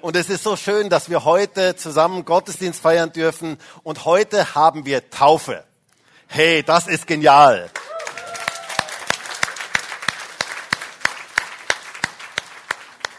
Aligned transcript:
Und 0.00 0.16
es 0.16 0.28
ist 0.28 0.42
so 0.42 0.56
schön, 0.56 0.90
dass 0.90 1.08
wir 1.08 1.24
heute 1.24 1.76
zusammen 1.76 2.24
Gottesdienst 2.24 2.80
feiern 2.80 3.12
dürfen. 3.12 3.58
Und 3.82 4.04
heute 4.04 4.54
haben 4.54 4.84
wir 4.84 5.10
Taufe. 5.10 5.64
Hey, 6.26 6.62
das 6.62 6.86
ist 6.86 7.06
genial. 7.06 7.70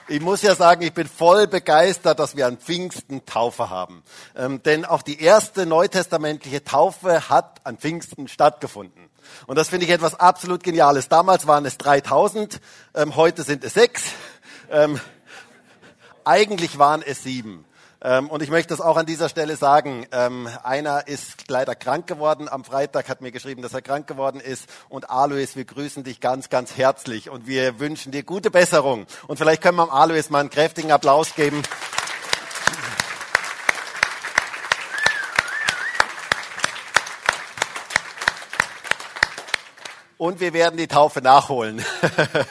Ich 0.07 0.21
muss 0.21 0.43
ja 0.43 0.53
sagen, 0.53 0.83
ich 0.83 0.93
bin 0.93 1.07
voll 1.07 1.47
begeistert, 1.47 2.19
dass 2.19 2.35
wir 2.35 2.45
an 2.45 2.57
Pfingsten 2.57 3.25
Taufe 3.25 3.71
haben. 3.71 4.03
Ähm, 4.35 4.61
denn 4.61 4.85
auch 4.85 5.01
die 5.01 5.19
erste 5.19 5.65
neutestamentliche 5.65 6.63
Taufe 6.63 7.27
hat 7.29 7.61
an 7.63 7.77
Pfingsten 7.77 8.27
stattgefunden. 8.27 9.09
Und 9.47 9.57
das 9.57 9.69
finde 9.69 9.87
ich 9.87 9.91
etwas 9.91 10.13
absolut 10.19 10.61
Geniales. 10.61 11.09
Damals 11.09 11.47
waren 11.47 11.65
es 11.65 11.79
3000, 11.79 12.59
ähm, 12.93 13.15
heute 13.15 13.41
sind 13.41 13.63
es 13.63 13.73
sechs. 13.73 14.03
Ähm, 14.69 14.99
eigentlich 16.25 16.77
waren 16.77 17.01
es 17.01 17.23
sieben. 17.23 17.65
Ähm, 18.01 18.29
und 18.29 18.43
ich 18.43 18.49
möchte 18.49 18.69
das 18.69 18.81
auch 18.81 18.97
an 18.97 19.05
dieser 19.05 19.29
Stelle 19.29 19.55
sagen. 19.55 20.05
Ähm, 20.11 20.47
einer 20.63 21.07
ist 21.07 21.49
leider 21.49 21.73
krank 21.73 22.07
geworden. 22.07 22.47
Am 22.47 22.63
Freitag 22.63 23.09
hat 23.09 23.21
mir 23.21 23.31
geschrieben, 23.31 23.61
dass 23.61 23.73
er 23.73 23.81
krank 23.81 24.05
geworden 24.05 24.39
ist. 24.39 24.67
Und 24.89 25.09
Alois, 25.09 25.55
wir 25.55 25.65
grüßen 25.65 26.03
dich 26.03 26.19
ganz, 26.19 26.49
ganz 26.49 26.77
herzlich 26.77 27.29
und 27.29 27.47
wir 27.47 27.79
wünschen 27.79 28.11
dir 28.11 28.23
gute 28.23 28.51
Besserung. 28.51 29.07
Und 29.27 29.37
vielleicht 29.37 29.61
können 29.61 29.77
wir 29.77 29.91
Alois 29.91 30.29
mal 30.29 30.41
einen 30.41 30.49
kräftigen 30.49 30.91
Applaus 30.91 31.33
geben. 31.35 31.63
Und 40.17 40.39
wir 40.39 40.53
werden 40.53 40.77
die 40.77 40.87
Taufe 40.87 41.21
nachholen. 41.21 41.83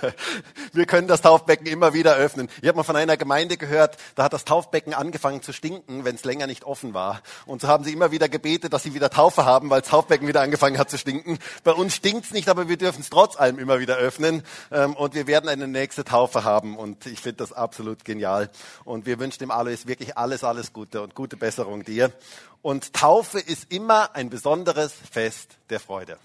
wir 0.74 0.84
können 0.84 1.09
das 1.09 1.23
Taufbecken 1.23 1.66
immer 1.66 1.95
wieder 1.95 2.14
öffnen. 2.14 2.50
Ich 2.60 2.68
habe 2.68 2.77
mal 2.77 2.82
von 2.82 2.96
einer 2.96 3.16
Gemeinde 3.16 3.56
gehört, 3.56 3.96
da 4.16 4.24
hat 4.24 4.34
das 4.34 4.45
Taufbecken 4.45 4.92
angefangen 4.92 5.40
zu 5.40 5.52
stinken, 5.52 6.04
wenn 6.04 6.14
es 6.14 6.24
länger 6.24 6.46
nicht 6.46 6.64
offen 6.64 6.92
war. 6.92 7.23
Und 7.46 7.62
so 7.62 7.68
haben 7.68 7.82
sie 7.82 7.92
immer 7.92 8.10
wieder 8.10 8.29
gebetet, 8.29 8.74
dass 8.74 8.82
sie 8.82 8.92
wieder 8.92 9.09
Taufe 9.09 9.46
haben, 9.46 9.70
weil 9.70 9.80
das 9.80 9.90
Taufbecken 9.90 10.29
wieder 10.29 10.42
angefangen 10.42 10.79
hat 10.79 10.90
zu 10.90 10.98
stinken. 10.98 11.38
Bei 11.62 11.73
uns 11.73 11.95
stinkt's 11.95 12.32
nicht, 12.32 12.51
aber 12.51 12.68
wir 12.68 12.76
dürfen 12.76 13.01
es 13.01 13.09
trotz 13.09 13.37
allem 13.37 13.59
immer 13.59 13.80
wieder 13.80 13.96
öffnen. 13.96 14.42
Ähm, 14.70 14.95
und 14.95 15.15
wir 15.15 15.26
werden 15.26 15.48
eine 15.48 15.66
nächste 15.66 16.04
Taufe 16.04 16.45
haben. 16.45 16.76
Und 16.76 17.07
ich 17.07 17.20
finde 17.20 17.38
das 17.38 17.54
absolut 17.54 18.04
genial. 18.04 18.51
Und 18.85 19.07
wir 19.07 19.18
wünschen 19.18 19.38
dem 19.38 19.51
Alois 19.51 19.87
wirklich 19.87 20.18
alles, 20.18 20.45
alles 20.45 20.74
Gute 20.74 21.01
und 21.01 21.15
gute 21.15 21.38
Besserung 21.38 21.82
dir. 21.82 22.12
Und 22.60 22.92
Taufe 22.92 23.40
ist 23.40 23.73
immer 23.73 24.15
ein 24.15 24.29
besonderes 24.29 24.92
Fest 25.10 25.57
der 25.70 25.80
Freude. 25.80 26.18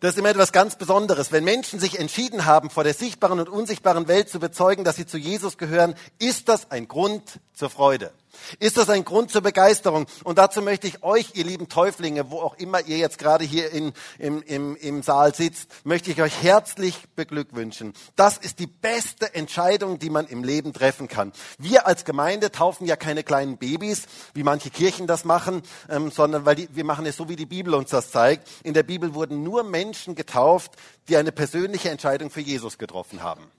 Das 0.00 0.10
ist 0.10 0.18
immer 0.18 0.28
etwas 0.28 0.52
ganz 0.52 0.76
Besonderes. 0.76 1.32
Wenn 1.32 1.44
Menschen 1.44 1.80
sich 1.80 1.98
entschieden 1.98 2.44
haben, 2.44 2.68
vor 2.68 2.84
der 2.84 2.92
sichtbaren 2.92 3.40
und 3.40 3.48
unsichtbaren 3.48 4.08
Welt 4.08 4.28
zu 4.28 4.38
bezeugen, 4.38 4.84
dass 4.84 4.96
sie 4.96 5.06
zu 5.06 5.16
Jesus 5.16 5.56
gehören, 5.56 5.94
ist 6.18 6.48
das 6.48 6.70
ein 6.70 6.86
Grund 6.86 7.40
zur 7.54 7.70
Freude. 7.70 8.12
Ist 8.58 8.76
das 8.76 8.88
ein 8.88 9.04
Grund 9.04 9.30
zur 9.30 9.42
Begeisterung? 9.42 10.06
Und 10.24 10.38
dazu 10.38 10.62
möchte 10.62 10.86
ich 10.86 11.02
euch, 11.02 11.30
ihr 11.34 11.44
lieben 11.44 11.68
Täuflinge, 11.68 12.30
wo 12.30 12.40
auch 12.40 12.56
immer 12.56 12.80
ihr 12.86 12.96
jetzt 12.96 13.18
gerade 13.18 13.44
hier 13.44 13.70
in, 13.72 13.92
im, 14.18 14.42
im, 14.42 14.76
im 14.76 15.02
Saal 15.02 15.34
sitzt, 15.34 15.68
möchte 15.84 16.10
ich 16.10 16.22
euch 16.22 16.42
herzlich 16.42 17.04
beglückwünschen. 17.14 17.94
Das 18.16 18.38
ist 18.38 18.58
die 18.58 18.66
beste 18.66 19.34
Entscheidung, 19.34 19.98
die 19.98 20.10
man 20.10 20.26
im 20.26 20.44
Leben 20.44 20.72
treffen 20.72 21.08
kann. 21.08 21.32
Wir 21.58 21.86
als 21.86 22.04
Gemeinde 22.04 22.50
taufen 22.52 22.86
ja 22.86 22.96
keine 22.96 23.22
kleinen 23.22 23.58
Babys, 23.58 24.06
wie 24.34 24.42
manche 24.42 24.70
Kirchen 24.70 25.06
das 25.06 25.24
machen, 25.24 25.62
ähm, 25.88 26.10
sondern 26.10 26.44
weil 26.46 26.56
die, 26.56 26.68
wir 26.72 26.84
machen 26.84 27.06
es 27.06 27.16
so, 27.16 27.28
wie 27.28 27.36
die 27.36 27.46
Bibel 27.46 27.74
uns 27.74 27.90
das 27.90 28.10
zeigt. 28.10 28.48
In 28.62 28.74
der 28.74 28.82
Bibel 28.82 29.14
wurden 29.14 29.42
nur 29.42 29.64
Menschen 29.64 30.14
getauft, 30.14 30.72
die 31.08 31.16
eine 31.16 31.32
persönliche 31.32 31.90
Entscheidung 31.90 32.30
für 32.30 32.40
Jesus 32.40 32.78
getroffen 32.78 33.22
haben. 33.22 33.50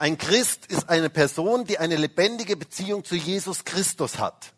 Ein 0.00 0.16
Christ 0.16 0.66
ist 0.66 0.88
eine 0.88 1.10
Person, 1.10 1.64
die 1.64 1.78
eine 1.78 1.96
lebendige 1.96 2.56
Beziehung 2.56 3.04
zu 3.04 3.16
Jesus 3.16 3.64
Christus 3.64 4.18
hat. 4.18 4.52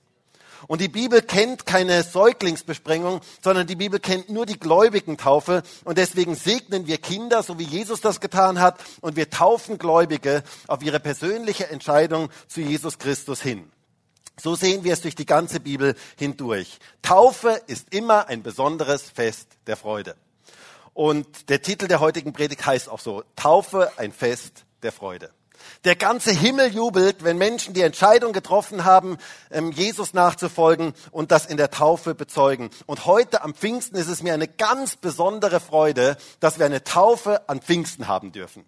Und 0.67 0.83
die 0.83 0.89
Bibel 0.89 1.23
kennt 1.23 1.65
keine 1.65 2.03
Säuglingsbesprengung, 2.03 3.23
sondern 3.43 3.67
die 3.67 3.77
Bibel 3.77 3.99
kennt 3.99 4.29
nur 4.29 4.45
die 4.45 4.61
Gläubigentaufe. 4.61 5.63
Und 5.85 5.97
deswegen 5.97 6.35
segnen 6.35 6.87
wir 6.87 6.99
Kinder, 6.99 7.43
so 7.43 7.59
wie 7.59 7.65
Jesus 7.65 8.03
das 8.03 8.21
getan 8.21 8.61
hat. 8.61 8.79
Und 9.01 9.17
wir 9.17 9.31
taufen 9.31 9.79
Gläubige 9.79 10.43
auf 10.67 10.83
ihre 10.83 11.01
persönliche 11.01 11.71
Entscheidung 11.71 12.29
zu 12.47 12.61
Jesus 12.61 12.99
Christus 12.99 13.41
hin. 13.41 13.73
So 14.39 14.55
sehen 14.55 14.85
wir 14.85 14.93
es 14.93 15.01
durch 15.01 15.15
die 15.15 15.27
ganze 15.27 15.61
Bibel 15.61 15.95
hindurch. 16.19 16.79
Taufe 17.01 17.63
ist 17.67 17.95
immer 17.95 18.29
ein 18.29 18.43
besonderes 18.43 19.03
Fest 19.03 19.49
der 19.67 19.79
Freude. 19.79 20.17
Und 20.93 21.49
der 21.49 21.63
Titel 21.63 21.89
der 21.89 22.01
heutigen 22.01 22.35
Predigt 22.35 22.67
heißt 22.67 22.91
auch 22.91 23.01
so, 23.01 23.23
Taufe 23.37 23.91
ein 23.97 24.13
Fest 24.13 24.65
der 24.83 24.93
Freude. 24.93 25.31
Der 25.85 25.97
ganze 25.97 26.33
Himmel 26.33 26.73
jubelt, 26.73 27.25
wenn 27.25 27.39
Menschen 27.39 27.75
die 27.75 27.83
Entscheidung 27.83 28.33
getroffen 28.33 28.85
haben, 28.85 29.19
ähm, 29.51 29.73
Jesus 29.73 30.15
nachzufolgen 30.15 30.95
und 31.11 31.31
das 31.31 31.47
in 31.47 31.57
der 31.57 31.71
Taufe 31.71 32.15
bezeugen. 32.15 32.71
Und 32.87 33.07
heute 33.07 33.43
am 33.43 33.55
Pfingsten 33.55 33.97
ist 33.97 34.09
es 34.09 34.23
mir 34.23 34.35
eine 34.35 34.49
ganz 34.49 34.97
besondere 34.97 35.61
Freude, 35.61 36.17
dass 36.41 36.59
wir 36.59 36.67
eine 36.67 36.85
Taufe 36.85 37.49
an 37.49 37.61
Pfingsten 37.61 38.09
haben 38.09 38.33
dürfen. 38.33 38.65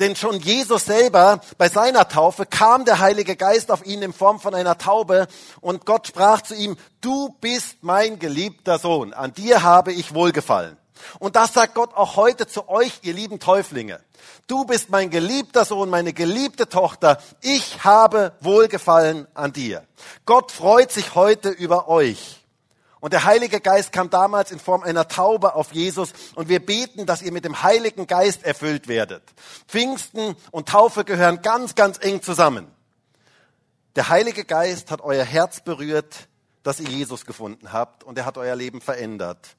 Denn 0.00 0.16
schon 0.16 0.40
Jesus 0.40 0.84
selber, 0.84 1.40
bei 1.58 1.68
seiner 1.68 2.08
Taufe, 2.08 2.46
kam 2.46 2.84
der 2.84 2.98
Heilige 2.98 3.36
Geist 3.36 3.70
auf 3.70 3.84
ihn 3.86 4.02
in 4.02 4.12
Form 4.12 4.40
von 4.40 4.54
einer 4.54 4.78
Taube 4.78 5.26
und 5.60 5.86
Gott 5.86 6.08
sprach 6.08 6.42
zu 6.42 6.54
ihm, 6.54 6.76
du 7.00 7.30
bist 7.40 7.78
mein 7.82 8.18
geliebter 8.18 8.78
Sohn, 8.78 9.12
an 9.12 9.32
dir 9.32 9.62
habe 9.62 9.92
ich 9.92 10.14
wohlgefallen. 10.14 10.76
Und 11.18 11.36
das 11.36 11.52
sagt 11.52 11.74
Gott 11.74 11.94
auch 11.94 12.16
heute 12.16 12.46
zu 12.46 12.68
euch, 12.68 13.00
ihr 13.02 13.14
lieben 13.14 13.40
Täuflinge. 13.40 14.00
Du 14.46 14.64
bist 14.64 14.90
mein 14.90 15.10
geliebter 15.10 15.64
Sohn, 15.64 15.90
meine 15.90 16.12
geliebte 16.12 16.68
Tochter. 16.68 17.18
Ich 17.40 17.84
habe 17.84 18.32
Wohlgefallen 18.40 19.26
an 19.34 19.52
dir. 19.52 19.86
Gott 20.26 20.52
freut 20.52 20.92
sich 20.92 21.14
heute 21.14 21.50
über 21.50 21.88
euch. 21.88 22.42
Und 23.02 23.12
der 23.12 23.24
Heilige 23.24 23.60
Geist 23.60 23.90
kam 23.92 24.10
damals 24.10 24.52
in 24.52 24.60
Form 24.60 24.84
einer 24.84 25.08
Taube 25.08 25.56
auf 25.56 25.72
Jesus 25.72 26.12
und 26.36 26.48
wir 26.48 26.64
beten, 26.64 27.04
dass 27.04 27.20
ihr 27.20 27.32
mit 27.32 27.44
dem 27.44 27.64
Heiligen 27.64 28.06
Geist 28.06 28.44
erfüllt 28.44 28.86
werdet. 28.86 29.24
Pfingsten 29.66 30.36
und 30.52 30.68
Taufe 30.68 31.04
gehören 31.04 31.42
ganz, 31.42 31.74
ganz 31.74 31.98
eng 32.00 32.22
zusammen. 32.22 32.70
Der 33.96 34.08
Heilige 34.08 34.44
Geist 34.44 34.92
hat 34.92 35.00
euer 35.00 35.24
Herz 35.24 35.60
berührt, 35.62 36.28
dass 36.62 36.78
ihr 36.78 36.88
Jesus 36.88 37.26
gefunden 37.26 37.72
habt 37.72 38.04
und 38.04 38.16
er 38.18 38.24
hat 38.24 38.38
euer 38.38 38.54
Leben 38.54 38.80
verändert. 38.80 39.56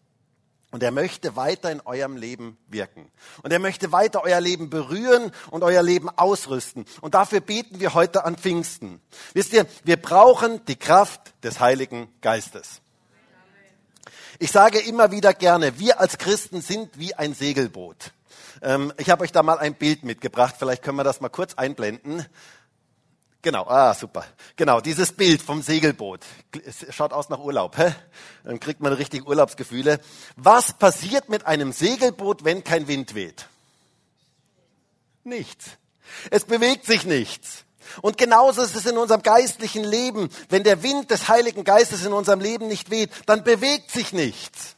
Und 0.74 0.82
er 0.82 0.90
möchte 0.90 1.36
weiter 1.36 1.70
in 1.72 1.82
eurem 1.82 2.18
Leben 2.18 2.58
wirken. 2.68 3.12
Und 3.44 3.54
er 3.54 3.60
möchte 3.60 3.92
weiter 3.92 4.24
euer 4.24 4.42
Leben 4.42 4.72
berühren 4.72 5.32
und 5.52 5.64
euer 5.64 5.84
Leben 5.84 6.10
ausrüsten. 6.10 6.86
Und 7.00 7.14
dafür 7.14 7.42
beten 7.42 7.80
wir 7.80 7.94
heute 7.94 8.26
an 8.26 8.38
Pfingsten. 8.38 9.00
Wisst 9.36 9.54
ihr, 9.54 9.68
wir 9.84 9.98
brauchen 9.98 10.66
die 10.66 10.76
Kraft 10.76 11.36
des 11.44 11.60
Heiligen 11.60 12.12
Geistes. 12.22 12.82
Ich 14.40 14.52
sage 14.52 14.80
immer 14.80 15.12
wieder 15.12 15.36
gerne, 15.36 15.78
wir 15.78 16.00
als 16.00 16.18
Christen 16.18 16.60
sind 16.62 16.98
wie 16.98 17.14
ein 17.14 17.36
Segelboot. 17.36 18.12
Ähm, 18.64 18.92
ich 18.98 19.12
habe 19.12 19.26
euch 19.26 19.32
da 19.32 19.44
mal 19.44 19.60
ein 19.60 19.76
Bild 19.76 20.04
mitgebracht. 20.04 20.56
Vielleicht 20.58 20.82
können 20.82 20.98
wir 20.98 21.04
das 21.04 21.22
mal 21.22 21.30
kurz 21.30 21.54
einblenden. 21.54 22.26
Genau, 23.44 23.66
ah, 23.68 23.94
super. 23.94 24.26
Genau, 24.56 24.80
dieses 24.80 25.12
Bild 25.12 25.42
vom 25.42 25.62
Segelboot. 25.62 26.22
Es 26.66 26.86
schaut 26.96 27.12
aus 27.12 27.28
nach 27.28 27.40
Urlaub. 27.40 27.78
Hä? 27.78 27.94
Dann 28.46 28.58
kriegt 28.58 28.80
man 28.80 28.94
richtig 28.94 29.28
Urlaubsgefühle. 29.28 30.00
Was 30.38 30.72
passiert 30.78 31.28
mit 31.28 31.46
einem 31.46 31.74
Segelboot, 31.74 32.46
wenn 32.46 32.64
kein 32.64 32.88
Wind 32.88 33.16
weht? 33.16 33.50
Nichts. 35.26 35.66
Es 36.32 36.46
bewegt 36.46 36.86
sich 36.86 37.04
nichts. 37.04 37.66
Und 38.02 38.18
genauso 38.18 38.62
ist 38.62 38.78
es 38.78 38.86
in 38.86 38.98
unserem 38.98 39.22
geistlichen 39.22 39.84
Leben. 39.84 40.30
Wenn 40.48 40.64
der 40.64 40.82
Wind 40.82 41.12
des 41.12 41.28
Heiligen 41.28 41.66
Geistes 41.66 42.06
in 42.06 42.14
unserem 42.14 42.40
Leben 42.40 42.70
nicht 42.70 42.92
weht, 42.92 43.12
dann 43.26 43.44
bewegt 43.44 43.92
sich 43.92 44.14
nichts. 44.14 44.78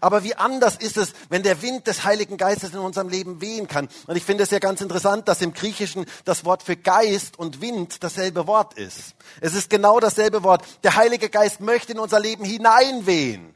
Aber 0.00 0.24
wie 0.24 0.34
anders 0.34 0.76
ist 0.76 0.96
es, 0.96 1.12
wenn 1.28 1.42
der 1.42 1.62
Wind 1.62 1.86
des 1.86 2.04
Heiligen 2.04 2.36
Geistes 2.36 2.72
in 2.72 2.78
unserem 2.78 3.08
Leben 3.08 3.40
wehen 3.40 3.68
kann. 3.68 3.88
Und 4.06 4.16
ich 4.16 4.24
finde 4.24 4.44
es 4.44 4.50
ja 4.50 4.58
ganz 4.58 4.80
interessant, 4.80 5.28
dass 5.28 5.40
im 5.40 5.52
Griechischen 5.52 6.06
das 6.24 6.44
Wort 6.44 6.62
für 6.62 6.76
Geist 6.76 7.38
und 7.38 7.60
Wind 7.60 8.02
dasselbe 8.02 8.46
Wort 8.46 8.74
ist. 8.74 9.14
Es 9.40 9.54
ist 9.54 9.70
genau 9.70 10.00
dasselbe 10.00 10.42
Wort. 10.42 10.64
Der 10.82 10.96
Heilige 10.96 11.28
Geist 11.28 11.60
möchte 11.60 11.92
in 11.92 11.98
unser 11.98 12.20
Leben 12.20 12.44
hineinwehen, 12.44 13.54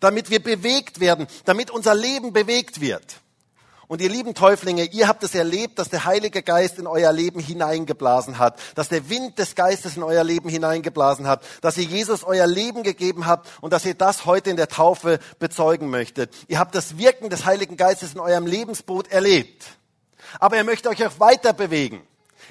damit 0.00 0.30
wir 0.30 0.42
bewegt 0.42 1.00
werden, 1.00 1.26
damit 1.44 1.70
unser 1.70 1.94
Leben 1.94 2.32
bewegt 2.32 2.80
wird. 2.80 3.20
Und 3.88 4.02
ihr 4.02 4.10
lieben 4.10 4.34
Täuflinge, 4.34 4.84
ihr 4.84 5.08
habt 5.08 5.22
es 5.22 5.34
erlebt, 5.34 5.78
dass 5.78 5.88
der 5.88 6.04
Heilige 6.04 6.42
Geist 6.42 6.78
in 6.78 6.86
euer 6.86 7.10
Leben 7.10 7.40
hineingeblasen 7.40 8.38
hat, 8.38 8.60
dass 8.74 8.90
der 8.90 9.08
Wind 9.08 9.38
des 9.38 9.54
Geistes 9.54 9.96
in 9.96 10.02
euer 10.02 10.24
Leben 10.24 10.50
hineingeblasen 10.50 11.26
hat, 11.26 11.42
dass 11.62 11.78
ihr 11.78 11.84
Jesus 11.84 12.22
euer 12.22 12.46
Leben 12.46 12.82
gegeben 12.82 13.24
habt 13.24 13.48
und 13.62 13.72
dass 13.72 13.86
ihr 13.86 13.94
das 13.94 14.26
heute 14.26 14.50
in 14.50 14.58
der 14.58 14.68
Taufe 14.68 15.18
bezeugen 15.38 15.88
möchtet. 15.88 16.34
Ihr 16.48 16.58
habt 16.58 16.74
das 16.74 16.98
Wirken 16.98 17.30
des 17.30 17.46
Heiligen 17.46 17.78
Geistes 17.78 18.12
in 18.12 18.20
eurem 18.20 18.46
Lebensboot 18.46 19.08
erlebt. 19.08 19.64
Aber 20.38 20.58
er 20.58 20.64
möchte 20.64 20.90
euch 20.90 21.06
auch 21.06 21.18
weiter 21.18 21.54
bewegen. 21.54 22.02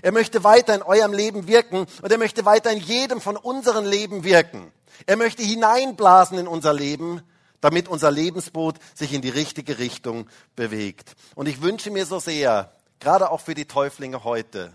Er 0.01 0.11
möchte 0.11 0.43
weiter 0.43 0.73
in 0.73 0.81
eurem 0.81 1.13
Leben 1.13 1.47
wirken 1.47 1.85
und 2.01 2.11
er 2.11 2.17
möchte 2.17 2.45
weiter 2.45 2.71
in 2.71 2.79
jedem 2.79 3.21
von 3.21 3.37
unseren 3.37 3.85
Leben 3.85 4.23
wirken. 4.23 4.71
Er 5.05 5.17
möchte 5.17 5.43
hineinblasen 5.43 6.39
in 6.39 6.47
unser 6.47 6.73
Leben 6.73 7.21
damit 7.61 7.87
unser 7.87 8.11
Lebensboot 8.11 8.75
sich 8.93 9.13
in 9.13 9.21
die 9.21 9.29
richtige 9.29 9.79
Richtung 9.79 10.27
bewegt. 10.55 11.15
Und 11.35 11.47
ich 11.47 11.61
wünsche 11.61 11.91
mir 11.91 12.05
so 12.05 12.19
sehr, 12.19 12.71
gerade 12.99 13.31
auch 13.31 13.41
für 13.41 13.55
die 13.55 13.65
Täuflinge 13.65 14.23
heute, 14.23 14.71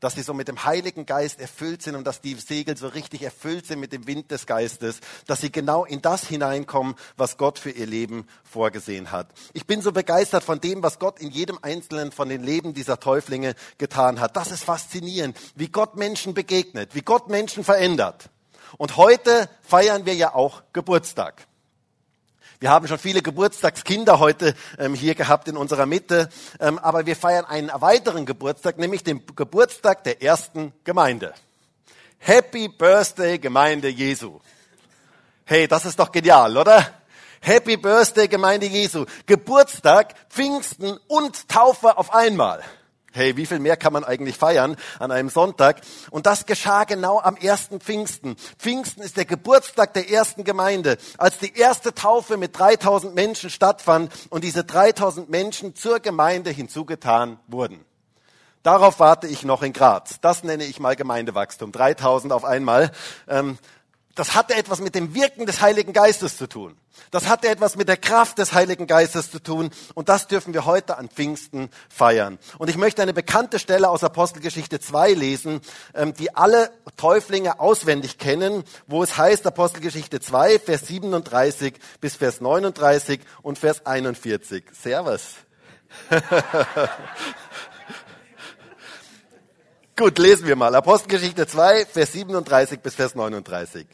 dass 0.00 0.14
sie 0.14 0.22
so 0.22 0.34
mit 0.34 0.48
dem 0.48 0.64
Heiligen 0.64 1.06
Geist 1.06 1.40
erfüllt 1.40 1.82
sind 1.82 1.96
und 1.96 2.06
dass 2.06 2.20
die 2.20 2.34
Segel 2.34 2.76
so 2.76 2.88
richtig 2.88 3.22
erfüllt 3.22 3.66
sind 3.66 3.80
mit 3.80 3.92
dem 3.92 4.06
Wind 4.06 4.30
des 4.30 4.46
Geistes, 4.46 5.00
dass 5.26 5.40
sie 5.40 5.50
genau 5.50 5.84
in 5.84 6.02
das 6.02 6.26
hineinkommen, 6.26 6.94
was 7.16 7.38
Gott 7.38 7.58
für 7.58 7.70
ihr 7.70 7.86
Leben 7.86 8.26
vorgesehen 8.44 9.10
hat. 9.10 9.28
Ich 9.52 9.66
bin 9.66 9.82
so 9.82 9.92
begeistert 9.92 10.44
von 10.44 10.60
dem, 10.60 10.82
was 10.82 10.98
Gott 10.98 11.18
in 11.18 11.30
jedem 11.30 11.58
einzelnen 11.62 12.12
von 12.12 12.28
den 12.28 12.42
Leben 12.42 12.74
dieser 12.74 13.00
Täuflinge 13.00 13.54
getan 13.78 14.20
hat. 14.20 14.36
Das 14.36 14.50
ist 14.50 14.64
faszinierend, 14.64 15.38
wie 15.54 15.68
Gott 15.68 15.96
Menschen 15.96 16.34
begegnet, 16.34 16.94
wie 16.94 17.02
Gott 17.02 17.28
Menschen 17.28 17.64
verändert. 17.64 18.30
Und 18.78 18.96
heute 18.96 19.48
feiern 19.62 20.06
wir 20.06 20.14
ja 20.14 20.34
auch 20.34 20.62
Geburtstag. 20.72 21.46
Wir 22.58 22.70
haben 22.70 22.88
schon 22.88 22.98
viele 22.98 23.20
Geburtstagskinder 23.20 24.18
heute 24.18 24.54
ähm, 24.78 24.94
hier 24.94 25.14
gehabt 25.14 25.46
in 25.46 25.58
unserer 25.58 25.84
Mitte, 25.84 26.30
ähm, 26.58 26.78
aber 26.78 27.04
wir 27.04 27.14
feiern 27.14 27.44
einen 27.44 27.70
weiteren 27.74 28.24
Geburtstag, 28.24 28.78
nämlich 28.78 29.04
den 29.04 29.22
Geburtstag 29.36 30.04
der 30.04 30.22
ersten 30.22 30.72
Gemeinde. 30.82 31.34
Happy 32.18 32.68
Birthday 32.68 33.38
Gemeinde 33.38 33.88
Jesu. 33.88 34.40
Hey, 35.44 35.68
das 35.68 35.84
ist 35.84 35.98
doch 35.98 36.10
genial, 36.10 36.56
oder? 36.56 36.94
Happy 37.40 37.76
Birthday 37.76 38.26
Gemeinde 38.26 38.66
Jesu. 38.66 39.04
Geburtstag, 39.26 40.14
Pfingsten 40.30 40.98
und 41.08 41.48
Taufe 41.48 41.98
auf 41.98 42.14
einmal. 42.14 42.62
Hey, 43.16 43.38
wie 43.38 43.46
viel 43.46 43.60
mehr 43.60 43.78
kann 43.78 43.94
man 43.94 44.04
eigentlich 44.04 44.36
feiern 44.36 44.76
an 44.98 45.10
einem 45.10 45.30
Sonntag? 45.30 45.80
Und 46.10 46.26
das 46.26 46.44
geschah 46.44 46.84
genau 46.84 47.18
am 47.18 47.34
ersten 47.36 47.80
Pfingsten. 47.80 48.36
Pfingsten 48.58 49.00
ist 49.00 49.16
der 49.16 49.24
Geburtstag 49.24 49.94
der 49.94 50.10
ersten 50.10 50.44
Gemeinde, 50.44 50.98
als 51.16 51.38
die 51.38 51.56
erste 51.56 51.94
Taufe 51.94 52.36
mit 52.36 52.58
3000 52.58 53.14
Menschen 53.14 53.48
stattfand 53.48 54.12
und 54.28 54.44
diese 54.44 54.64
3000 54.64 55.30
Menschen 55.30 55.74
zur 55.74 56.00
Gemeinde 56.00 56.50
hinzugetan 56.50 57.38
wurden. 57.46 57.86
Darauf 58.62 59.00
warte 59.00 59.28
ich 59.28 59.44
noch 59.44 59.62
in 59.62 59.72
Graz. 59.72 60.20
Das 60.20 60.44
nenne 60.44 60.64
ich 60.64 60.78
mal 60.78 60.94
Gemeindewachstum. 60.94 61.72
3000 61.72 62.34
auf 62.34 62.44
einmal. 62.44 62.90
Ähm, 63.28 63.56
das 64.16 64.34
hatte 64.34 64.54
etwas 64.54 64.80
mit 64.80 64.94
dem 64.94 65.14
Wirken 65.14 65.46
des 65.46 65.60
Heiligen 65.60 65.92
Geistes 65.92 66.36
zu 66.38 66.48
tun. 66.48 66.76
Das 67.10 67.28
hatte 67.28 67.48
etwas 67.48 67.76
mit 67.76 67.86
der 67.86 67.98
Kraft 67.98 68.38
des 68.38 68.54
Heiligen 68.54 68.86
Geistes 68.86 69.30
zu 69.30 69.38
tun. 69.40 69.70
Und 69.94 70.08
das 70.08 70.26
dürfen 70.26 70.54
wir 70.54 70.64
heute 70.64 70.96
an 70.96 71.10
Pfingsten 71.10 71.68
feiern. 71.90 72.38
Und 72.56 72.70
ich 72.70 72.78
möchte 72.78 73.02
eine 73.02 73.12
bekannte 73.12 73.58
Stelle 73.58 73.90
aus 73.90 74.02
Apostelgeschichte 74.02 74.80
2 74.80 75.12
lesen, 75.12 75.60
ähm, 75.94 76.14
die 76.14 76.34
alle 76.34 76.70
Täuflinge 76.96 77.60
auswendig 77.60 78.16
kennen, 78.16 78.64
wo 78.86 79.02
es 79.02 79.18
heißt, 79.18 79.46
Apostelgeschichte 79.46 80.18
2, 80.18 80.60
Vers 80.60 80.86
37 80.86 81.74
bis 82.00 82.16
Vers 82.16 82.40
39 82.40 83.20
und 83.42 83.58
Vers 83.58 83.84
41. 83.84 84.64
Servus. 84.72 85.34
Gut, 89.98 90.18
lesen 90.18 90.46
wir 90.46 90.56
mal. 90.56 90.74
Apostelgeschichte 90.74 91.46
2, 91.46 91.86
Vers 91.86 92.12
37 92.12 92.80
bis 92.80 92.94
Vers 92.94 93.14
39. 93.14 93.86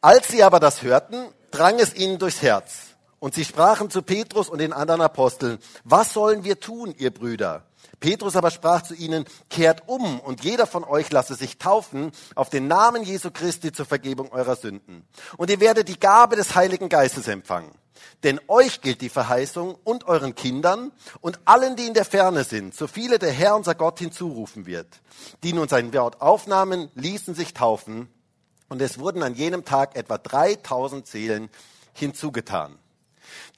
Als 0.00 0.28
sie 0.28 0.42
aber 0.42 0.58
das 0.58 0.80
hörten, 0.80 1.16
drang 1.50 1.78
es 1.78 1.94
ihnen 1.94 2.18
durchs 2.18 2.40
Herz. 2.40 2.94
Und 3.18 3.34
sie 3.34 3.44
sprachen 3.44 3.90
zu 3.90 4.00
Petrus 4.00 4.48
und 4.48 4.56
den 4.56 4.72
anderen 4.72 5.02
Aposteln, 5.02 5.58
was 5.84 6.14
sollen 6.14 6.44
wir 6.44 6.60
tun, 6.60 6.94
ihr 6.96 7.10
Brüder? 7.10 7.66
Petrus 8.00 8.36
aber 8.36 8.50
sprach 8.50 8.82
zu 8.82 8.94
ihnen, 8.94 9.24
kehrt 9.50 9.82
um 9.86 10.20
und 10.20 10.44
jeder 10.44 10.66
von 10.66 10.84
euch 10.84 11.10
lasse 11.10 11.34
sich 11.34 11.58
taufen 11.58 12.12
auf 12.34 12.50
den 12.50 12.68
Namen 12.68 13.02
Jesu 13.02 13.30
Christi 13.30 13.72
zur 13.72 13.86
Vergebung 13.86 14.32
eurer 14.32 14.56
Sünden. 14.56 15.06
Und 15.36 15.50
ihr 15.50 15.60
werdet 15.60 15.88
die 15.88 15.98
Gabe 15.98 16.36
des 16.36 16.54
Heiligen 16.54 16.88
Geistes 16.88 17.28
empfangen. 17.28 17.72
Denn 18.22 18.40
euch 18.48 18.80
gilt 18.80 19.00
die 19.00 19.08
Verheißung 19.08 19.76
und 19.84 20.04
euren 20.04 20.34
Kindern 20.34 20.92
und 21.20 21.40
allen, 21.44 21.76
die 21.76 21.86
in 21.86 21.94
der 21.94 22.04
Ferne 22.04 22.44
sind, 22.44 22.74
so 22.74 22.86
viele 22.86 23.18
der 23.18 23.32
Herr 23.32 23.56
unser 23.56 23.74
Gott 23.74 23.98
hinzurufen 23.98 24.66
wird. 24.66 25.00
Die 25.42 25.52
nun 25.52 25.68
sein 25.68 25.92
Wort 25.92 26.20
aufnahmen, 26.20 26.90
ließen 26.94 27.34
sich 27.34 27.54
taufen 27.54 28.08
und 28.68 28.80
es 28.80 28.98
wurden 28.98 29.22
an 29.22 29.34
jenem 29.34 29.64
Tag 29.64 29.96
etwa 29.96 30.18
3000 30.18 31.06
Seelen 31.06 31.50
hinzugetan. 31.92 32.78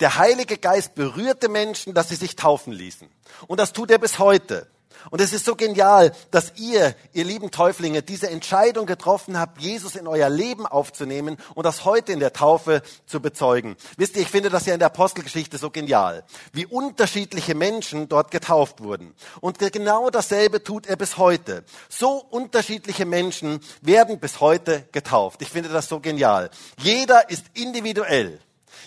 Der 0.00 0.16
Heilige 0.16 0.58
Geist 0.58 0.94
berührte 0.94 1.48
Menschen, 1.48 1.94
dass 1.94 2.08
sie 2.08 2.16
sich 2.16 2.36
taufen 2.36 2.72
ließen. 2.72 3.08
Und 3.46 3.60
das 3.60 3.72
tut 3.72 3.90
er 3.90 3.98
bis 3.98 4.18
heute. 4.18 4.66
Und 5.10 5.20
es 5.20 5.32
ist 5.32 5.44
so 5.44 5.54
genial, 5.54 6.12
dass 6.30 6.52
ihr, 6.56 6.94
ihr 7.12 7.24
lieben 7.24 7.50
Täuflinge, 7.50 8.02
diese 8.02 8.28
Entscheidung 8.28 8.86
getroffen 8.86 9.38
habt, 9.38 9.60
Jesus 9.60 9.94
in 9.94 10.06
euer 10.06 10.28
Leben 10.28 10.66
aufzunehmen 10.66 11.36
und 11.54 11.64
das 11.64 11.84
heute 11.84 12.12
in 12.12 12.20
der 12.20 12.32
Taufe 12.32 12.82
zu 13.06 13.20
bezeugen. 13.20 13.76
Wisst 13.96 14.16
ihr, 14.16 14.22
ich 14.22 14.28
finde 14.28 14.50
das 14.50 14.66
ja 14.66 14.74
in 14.74 14.80
der 14.80 14.86
Apostelgeschichte 14.86 15.58
so 15.58 15.70
genial, 15.70 16.24
wie 16.52 16.66
unterschiedliche 16.66 17.54
Menschen 17.54 18.08
dort 18.08 18.30
getauft 18.30 18.82
wurden. 18.82 19.14
Und 19.40 19.58
genau 19.58 20.10
dasselbe 20.10 20.62
tut 20.62 20.86
er 20.86 20.96
bis 20.96 21.16
heute. 21.16 21.64
So 21.88 22.24
unterschiedliche 22.30 23.06
Menschen 23.06 23.60
werden 23.82 24.18
bis 24.18 24.40
heute 24.40 24.86
getauft. 24.92 25.42
Ich 25.42 25.50
finde 25.50 25.68
das 25.68 25.88
so 25.88 26.00
genial. 26.00 26.50
Jeder 26.78 27.30
ist 27.30 27.44
individuell. 27.54 28.40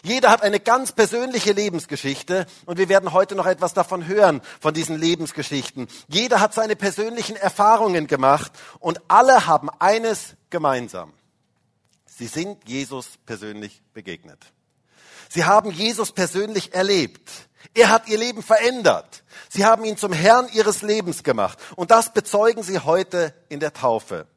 Jeder 0.04 0.30
hat 0.30 0.42
eine 0.42 0.60
ganz 0.60 0.92
persönliche 0.92 1.52
Lebensgeschichte 1.52 2.46
und 2.66 2.78
wir 2.78 2.90
werden 2.90 3.14
heute 3.14 3.36
noch 3.36 3.46
etwas 3.46 3.74
davon 3.74 4.08
hören, 4.08 4.42
von 4.60 4.74
diesen 4.74 4.98
Lebensgeschichten. 4.98 5.88
Jeder 6.08 6.40
hat 6.40 6.54
seine 6.54 6.76
persönlichen 6.76 7.36
Erfahrungen 7.36 8.08
gemacht 8.08 8.52
und 8.80 9.02
alle 9.08 9.46
haben 9.46 9.70
eines 9.80 10.36
gemeinsam. 10.50 11.14
Sie 12.06 12.28
sind 12.28 12.68
Jesus 12.68 13.12
persönlich 13.26 13.82
begegnet. 13.94 14.40
Sie 15.30 15.46
haben 15.46 15.72
Jesus 15.72 16.12
persönlich 16.12 16.74
erlebt. 16.74 17.30
Er 17.74 17.90
hat 17.90 18.08
ihr 18.08 18.18
Leben 18.18 18.42
verändert. 18.42 19.24
Sie 19.48 19.64
haben 19.64 19.86
ihn 19.86 19.96
zum 19.96 20.12
Herrn 20.12 20.50
ihres 20.54 20.82
Lebens 20.82 21.24
gemacht. 21.24 21.60
Und 21.76 21.92
das 21.92 22.14
bezeugen 22.14 22.64
sie 22.64 22.80
heute 22.80 23.34
in 23.48 23.60
der 23.60 23.74
Taufe. 23.74 24.28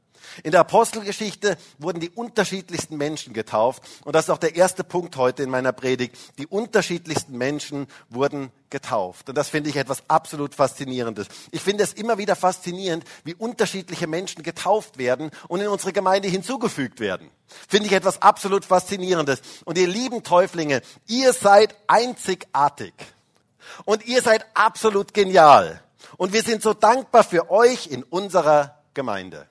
In 0.42 0.52
der 0.52 0.60
Apostelgeschichte 0.60 1.56
wurden 1.78 2.00
die 2.00 2.10
unterschiedlichsten 2.10 2.96
Menschen 2.96 3.32
getauft. 3.32 3.82
Und 4.04 4.14
das 4.14 4.24
ist 4.26 4.30
auch 4.30 4.38
der 4.38 4.56
erste 4.56 4.84
Punkt 4.84 5.16
heute 5.16 5.42
in 5.42 5.50
meiner 5.50 5.72
Predigt. 5.72 6.16
Die 6.38 6.46
unterschiedlichsten 6.46 7.36
Menschen 7.36 7.86
wurden 8.08 8.50
getauft. 8.70 9.28
Und 9.28 9.36
das 9.36 9.48
finde 9.48 9.70
ich 9.70 9.76
etwas 9.76 10.02
absolut 10.08 10.54
Faszinierendes. 10.54 11.28
Ich 11.52 11.60
finde 11.60 11.84
es 11.84 11.92
immer 11.92 12.18
wieder 12.18 12.34
faszinierend, 12.34 13.04
wie 13.24 13.34
unterschiedliche 13.34 14.06
Menschen 14.06 14.42
getauft 14.42 14.98
werden 14.98 15.30
und 15.48 15.60
in 15.60 15.68
unsere 15.68 15.92
Gemeinde 15.92 16.28
hinzugefügt 16.28 16.98
werden. 16.98 17.30
Finde 17.68 17.86
ich 17.86 17.92
etwas 17.92 18.20
absolut 18.22 18.64
Faszinierendes. 18.64 19.42
Und 19.64 19.78
ihr 19.78 19.86
lieben 19.86 20.22
Täuflinge, 20.22 20.82
ihr 21.06 21.32
seid 21.32 21.76
einzigartig. 21.86 22.94
Und 23.84 24.06
ihr 24.06 24.22
seid 24.22 24.44
absolut 24.54 25.14
genial. 25.14 25.82
Und 26.16 26.32
wir 26.32 26.42
sind 26.42 26.62
so 26.62 26.74
dankbar 26.74 27.24
für 27.24 27.50
euch 27.50 27.86
in 27.86 28.02
unserer 28.02 28.82
Gemeinde. 28.94 29.46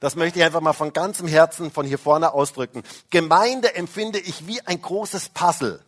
Das 0.00 0.16
möchte 0.16 0.38
ich 0.38 0.44
einfach 0.44 0.60
mal 0.60 0.72
von 0.72 0.92
ganzem 0.92 1.26
Herzen 1.26 1.70
von 1.70 1.86
hier 1.86 1.98
vorne 1.98 2.32
ausdrücken. 2.32 2.82
Gemeinde 3.10 3.74
empfinde 3.74 4.18
ich 4.18 4.46
wie 4.46 4.60
ein 4.66 4.80
großes 4.80 5.30
Puzzle, 5.30 5.80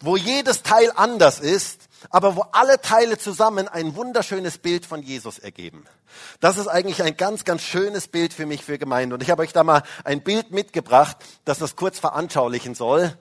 wo 0.00 0.16
jedes 0.16 0.62
Teil 0.62 0.92
anders 0.96 1.40
ist, 1.40 1.88
aber 2.08 2.36
wo 2.36 2.42
alle 2.52 2.80
Teile 2.80 3.18
zusammen 3.18 3.68
ein 3.68 3.94
wunderschönes 3.94 4.58
Bild 4.58 4.86
von 4.86 5.02
Jesus 5.02 5.38
ergeben. 5.38 5.84
Das 6.40 6.56
ist 6.56 6.68
eigentlich 6.68 7.02
ein 7.02 7.16
ganz, 7.16 7.44
ganz 7.44 7.62
schönes 7.62 8.08
Bild 8.08 8.32
für 8.32 8.46
mich 8.46 8.64
für 8.64 8.78
Gemeinde. 8.78 9.14
Und 9.14 9.22
ich 9.22 9.30
habe 9.30 9.42
euch 9.42 9.52
da 9.52 9.64
mal 9.64 9.82
ein 10.04 10.22
Bild 10.22 10.50
mitgebracht, 10.50 11.16
das 11.44 11.58
das 11.58 11.76
kurz 11.76 11.98
veranschaulichen 11.98 12.74
soll. 12.74 13.16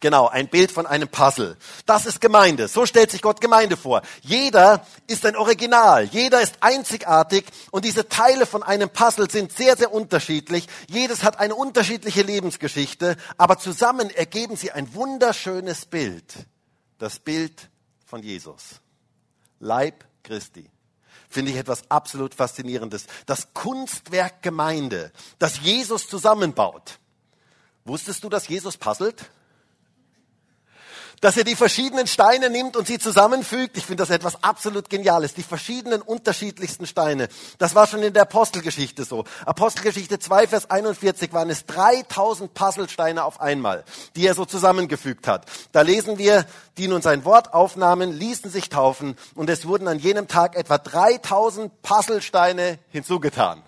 Genau, 0.00 0.28
ein 0.28 0.48
Bild 0.48 0.72
von 0.72 0.86
einem 0.86 1.08
Puzzle. 1.08 1.58
Das 1.84 2.06
ist 2.06 2.22
Gemeinde. 2.22 2.68
So 2.68 2.86
stellt 2.86 3.10
sich 3.10 3.20
Gott 3.20 3.42
Gemeinde 3.42 3.76
vor. 3.76 4.00
Jeder 4.22 4.86
ist 5.06 5.26
ein 5.26 5.36
Original. 5.36 6.04
Jeder 6.04 6.40
ist 6.40 6.54
einzigartig. 6.60 7.44
Und 7.70 7.84
diese 7.84 8.08
Teile 8.08 8.46
von 8.46 8.62
einem 8.62 8.88
Puzzle 8.88 9.30
sind 9.30 9.52
sehr, 9.52 9.76
sehr 9.76 9.92
unterschiedlich. 9.92 10.66
Jedes 10.88 11.22
hat 11.22 11.38
eine 11.38 11.54
unterschiedliche 11.54 12.22
Lebensgeschichte. 12.22 13.18
Aber 13.36 13.58
zusammen 13.58 14.08
ergeben 14.08 14.56
sie 14.56 14.72
ein 14.72 14.94
wunderschönes 14.94 15.84
Bild. 15.84 16.34
Das 16.96 17.18
Bild 17.18 17.68
von 18.06 18.22
Jesus. 18.22 18.80
Leib 19.58 20.06
Christi. 20.22 20.70
Finde 21.28 21.52
ich 21.52 21.58
etwas 21.58 21.90
absolut 21.90 22.34
Faszinierendes. 22.34 23.04
Das 23.26 23.52
Kunstwerk 23.52 24.42
Gemeinde, 24.42 25.12
das 25.38 25.60
Jesus 25.60 26.08
zusammenbaut. 26.08 26.98
Wusstest 27.84 28.24
du, 28.24 28.30
dass 28.30 28.48
Jesus 28.48 28.78
puzzelt? 28.78 29.30
Dass 31.20 31.36
er 31.36 31.44
die 31.44 31.56
verschiedenen 31.56 32.06
Steine 32.06 32.48
nimmt 32.48 32.76
und 32.76 32.86
sie 32.86 32.98
zusammenfügt. 32.98 33.76
Ich 33.76 33.84
finde 33.84 34.02
das 34.02 34.10
etwas 34.10 34.42
absolut 34.42 34.88
Geniales. 34.88 35.34
Die 35.34 35.42
verschiedenen 35.42 36.00
unterschiedlichsten 36.00 36.86
Steine. 36.86 37.28
Das 37.58 37.74
war 37.74 37.86
schon 37.86 38.02
in 38.02 38.12
der 38.12 38.22
Apostelgeschichte 38.22 39.04
so. 39.04 39.24
Apostelgeschichte 39.44 40.18
2, 40.18 40.48
Vers 40.48 40.70
41 40.70 41.32
waren 41.32 41.50
es 41.50 41.66
3000 41.66 42.54
Puzzlesteine 42.54 43.24
auf 43.24 43.40
einmal, 43.40 43.84
die 44.16 44.26
er 44.26 44.34
so 44.34 44.44
zusammengefügt 44.44 45.26
hat. 45.26 45.46
Da 45.72 45.82
lesen 45.82 46.18
wir, 46.18 46.46
die 46.78 46.88
nun 46.88 47.02
sein 47.02 47.24
Wort 47.24 47.52
aufnahmen, 47.52 48.12
ließen 48.12 48.50
sich 48.50 48.70
taufen 48.70 49.16
und 49.34 49.50
es 49.50 49.66
wurden 49.66 49.88
an 49.88 49.98
jenem 49.98 50.26
Tag 50.26 50.56
etwa 50.56 50.78
3000 50.78 51.82
Puzzlesteine 51.82 52.78
hinzugetan. 52.88 53.62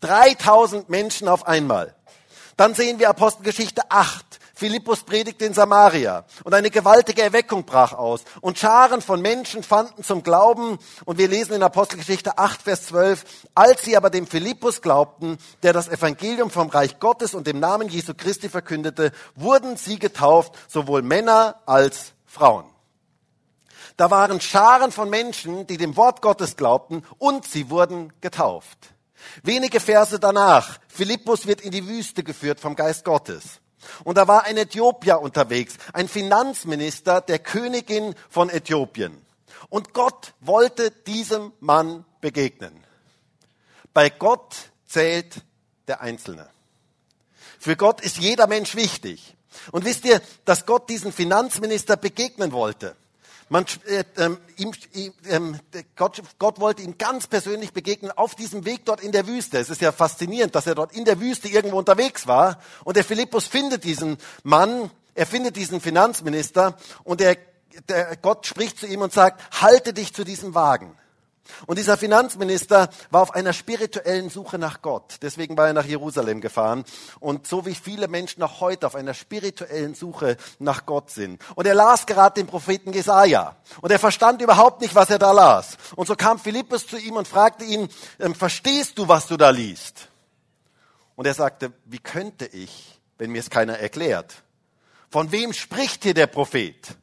3000 0.00 0.88
Menschen 0.88 1.28
auf 1.28 1.46
einmal. 1.46 1.94
Dann 2.56 2.74
sehen 2.74 2.98
wir 2.98 3.08
Apostelgeschichte 3.08 3.90
8, 3.90 4.29
Philippus 4.60 5.04
predigte 5.04 5.46
in 5.46 5.54
Samaria 5.54 6.26
und 6.44 6.52
eine 6.52 6.68
gewaltige 6.68 7.22
Erweckung 7.22 7.64
brach 7.64 7.94
aus 7.94 8.24
und 8.42 8.58
Scharen 8.58 9.00
von 9.00 9.22
Menschen 9.22 9.62
fanden 9.62 10.04
zum 10.04 10.22
Glauben 10.22 10.78
und 11.06 11.16
wir 11.16 11.28
lesen 11.28 11.54
in 11.54 11.62
Apostelgeschichte 11.62 12.36
8, 12.36 12.60
Vers 12.60 12.88
12, 12.88 13.24
als 13.54 13.82
sie 13.82 13.96
aber 13.96 14.10
dem 14.10 14.26
Philippus 14.26 14.82
glaubten, 14.82 15.38
der 15.62 15.72
das 15.72 15.88
Evangelium 15.88 16.50
vom 16.50 16.68
Reich 16.68 17.00
Gottes 17.00 17.32
und 17.32 17.46
dem 17.46 17.58
Namen 17.58 17.88
Jesu 17.88 18.12
Christi 18.14 18.50
verkündete, 18.50 19.12
wurden 19.34 19.78
sie 19.78 19.98
getauft, 19.98 20.52
sowohl 20.68 21.00
Männer 21.00 21.62
als 21.64 22.12
Frauen. 22.26 22.66
Da 23.96 24.10
waren 24.10 24.42
Scharen 24.42 24.92
von 24.92 25.08
Menschen, 25.08 25.66
die 25.68 25.78
dem 25.78 25.96
Wort 25.96 26.20
Gottes 26.20 26.56
glaubten 26.56 27.02
und 27.16 27.46
sie 27.46 27.70
wurden 27.70 28.12
getauft. 28.20 28.92
Wenige 29.42 29.80
Verse 29.80 30.20
danach, 30.20 30.80
Philippus 30.86 31.46
wird 31.46 31.62
in 31.62 31.70
die 31.70 31.88
Wüste 31.88 32.22
geführt 32.22 32.60
vom 32.60 32.76
Geist 32.76 33.06
Gottes. 33.06 33.60
Und 34.04 34.18
da 34.18 34.28
war 34.28 34.44
ein 34.44 34.56
Äthiopier 34.56 35.20
unterwegs, 35.20 35.76
ein 35.92 36.08
Finanzminister 36.08 37.20
der 37.20 37.38
Königin 37.38 38.14
von 38.28 38.50
Äthiopien. 38.50 39.24
Und 39.68 39.94
Gott 39.94 40.34
wollte 40.40 40.90
diesem 40.90 41.52
Mann 41.60 42.04
begegnen. 42.20 42.72
Bei 43.92 44.10
Gott 44.10 44.56
zählt 44.86 45.42
der 45.88 46.00
Einzelne. 46.00 46.48
Für 47.58 47.76
Gott 47.76 48.00
ist 48.00 48.18
jeder 48.18 48.46
Mensch 48.46 48.74
wichtig. 48.74 49.36
Und 49.72 49.84
wisst 49.84 50.04
ihr, 50.04 50.20
dass 50.44 50.66
Gott 50.66 50.88
diesen 50.88 51.12
Finanzminister 51.12 51.96
begegnen 51.96 52.52
wollte? 52.52 52.96
Man, 53.52 53.66
äh, 53.86 54.04
ähm, 54.16 54.38
ihm, 54.58 55.12
ähm, 55.28 55.58
Gott, 55.96 56.22
Gott 56.38 56.60
wollte 56.60 56.82
ihm 56.82 56.98
ganz 56.98 57.26
persönlich 57.26 57.72
begegnen 57.72 58.12
auf 58.12 58.36
diesem 58.36 58.64
Weg 58.64 58.84
dort 58.84 59.00
in 59.00 59.10
der 59.10 59.26
Wüste. 59.26 59.58
Es 59.58 59.70
ist 59.70 59.80
ja 59.80 59.90
faszinierend, 59.90 60.54
dass 60.54 60.68
er 60.68 60.76
dort 60.76 60.92
in 60.92 61.04
der 61.04 61.18
Wüste 61.18 61.48
irgendwo 61.48 61.76
unterwegs 61.76 62.28
war. 62.28 62.60
Und 62.84 62.96
der 62.96 63.02
Philippus 63.02 63.46
findet 63.46 63.82
diesen 63.82 64.18
Mann, 64.44 64.88
er 65.16 65.26
findet 65.26 65.56
diesen 65.56 65.80
Finanzminister 65.80 66.78
und 67.02 67.20
er, 67.20 67.36
der, 67.88 68.16
Gott 68.22 68.46
spricht 68.46 68.78
zu 68.78 68.86
ihm 68.86 69.02
und 69.02 69.12
sagt, 69.12 69.60
halte 69.60 69.92
dich 69.92 70.14
zu 70.14 70.22
diesem 70.22 70.54
Wagen. 70.54 70.96
Und 71.66 71.78
dieser 71.78 71.96
Finanzminister 71.96 72.88
war 73.10 73.22
auf 73.22 73.34
einer 73.34 73.52
spirituellen 73.52 74.30
Suche 74.30 74.58
nach 74.58 74.82
Gott. 74.82 75.16
Deswegen 75.22 75.56
war 75.56 75.68
er 75.68 75.72
nach 75.72 75.84
Jerusalem 75.84 76.40
gefahren. 76.40 76.84
Und 77.18 77.46
so 77.46 77.66
wie 77.66 77.74
viele 77.74 78.08
Menschen 78.08 78.42
auch 78.42 78.60
heute 78.60 78.86
auf 78.86 78.94
einer 78.94 79.14
spirituellen 79.14 79.94
Suche 79.94 80.36
nach 80.58 80.86
Gott 80.86 81.10
sind. 81.10 81.40
Und 81.54 81.66
er 81.66 81.74
las 81.74 82.06
gerade 82.06 82.40
den 82.40 82.46
Propheten 82.46 82.92
Jesaja. 82.92 83.56
Und 83.80 83.90
er 83.90 83.98
verstand 83.98 84.42
überhaupt 84.42 84.80
nicht, 84.80 84.94
was 84.94 85.10
er 85.10 85.18
da 85.18 85.32
las. 85.32 85.76
Und 85.96 86.06
so 86.06 86.14
kam 86.14 86.38
Philippus 86.38 86.86
zu 86.86 86.98
ihm 86.98 87.16
und 87.16 87.28
fragte 87.28 87.64
ihn, 87.64 87.88
ähm, 88.18 88.34
verstehst 88.34 88.98
du, 88.98 89.08
was 89.08 89.26
du 89.26 89.36
da 89.36 89.50
liest? 89.50 90.08
Und 91.16 91.26
er 91.26 91.34
sagte, 91.34 91.72
wie 91.84 91.98
könnte 91.98 92.46
ich, 92.46 92.98
wenn 93.18 93.30
mir 93.30 93.40
es 93.40 93.50
keiner 93.50 93.78
erklärt? 93.78 94.42
Von 95.10 95.32
wem 95.32 95.52
spricht 95.52 96.04
hier 96.04 96.14
der 96.14 96.28
Prophet? 96.28 96.96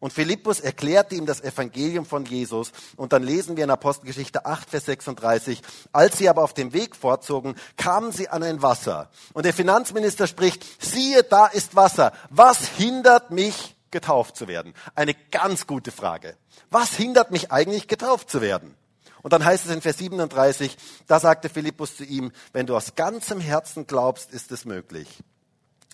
Und 0.00 0.12
Philippus 0.12 0.60
erklärte 0.60 1.14
ihm 1.14 1.26
das 1.26 1.40
Evangelium 1.40 2.06
von 2.06 2.24
Jesus. 2.24 2.72
Und 2.96 3.12
dann 3.12 3.22
lesen 3.22 3.56
wir 3.56 3.64
in 3.64 3.70
Apostelgeschichte 3.70 4.46
8, 4.46 4.70
Vers 4.70 4.84
36. 4.86 5.60
Als 5.92 6.18
sie 6.18 6.28
aber 6.28 6.42
auf 6.42 6.54
dem 6.54 6.72
Weg 6.72 6.96
fortzogen, 6.96 7.56
kamen 7.76 8.12
sie 8.12 8.28
an 8.28 8.42
ein 8.42 8.62
Wasser. 8.62 9.10
Und 9.32 9.44
der 9.44 9.54
Finanzminister 9.54 10.26
spricht, 10.26 10.64
siehe, 10.82 11.22
da 11.22 11.46
ist 11.46 11.76
Wasser. 11.76 12.12
Was 12.30 12.68
hindert 12.68 13.30
mich, 13.30 13.76
getauft 13.90 14.36
zu 14.36 14.48
werden? 14.48 14.74
Eine 14.94 15.14
ganz 15.14 15.66
gute 15.66 15.90
Frage. 15.90 16.36
Was 16.70 16.94
hindert 16.94 17.30
mich 17.30 17.50
eigentlich, 17.50 17.88
getauft 17.88 18.30
zu 18.30 18.40
werden? 18.40 18.74
Und 19.22 19.32
dann 19.32 19.44
heißt 19.44 19.66
es 19.66 19.72
in 19.72 19.80
Vers 19.80 19.98
37, 19.98 20.76
da 21.06 21.18
sagte 21.18 21.48
Philippus 21.48 21.96
zu 21.96 22.04
ihm, 22.04 22.32
wenn 22.52 22.66
du 22.66 22.76
aus 22.76 22.94
ganzem 22.94 23.40
Herzen 23.40 23.86
glaubst, 23.86 24.32
ist 24.32 24.52
es 24.52 24.64
möglich. 24.64 25.08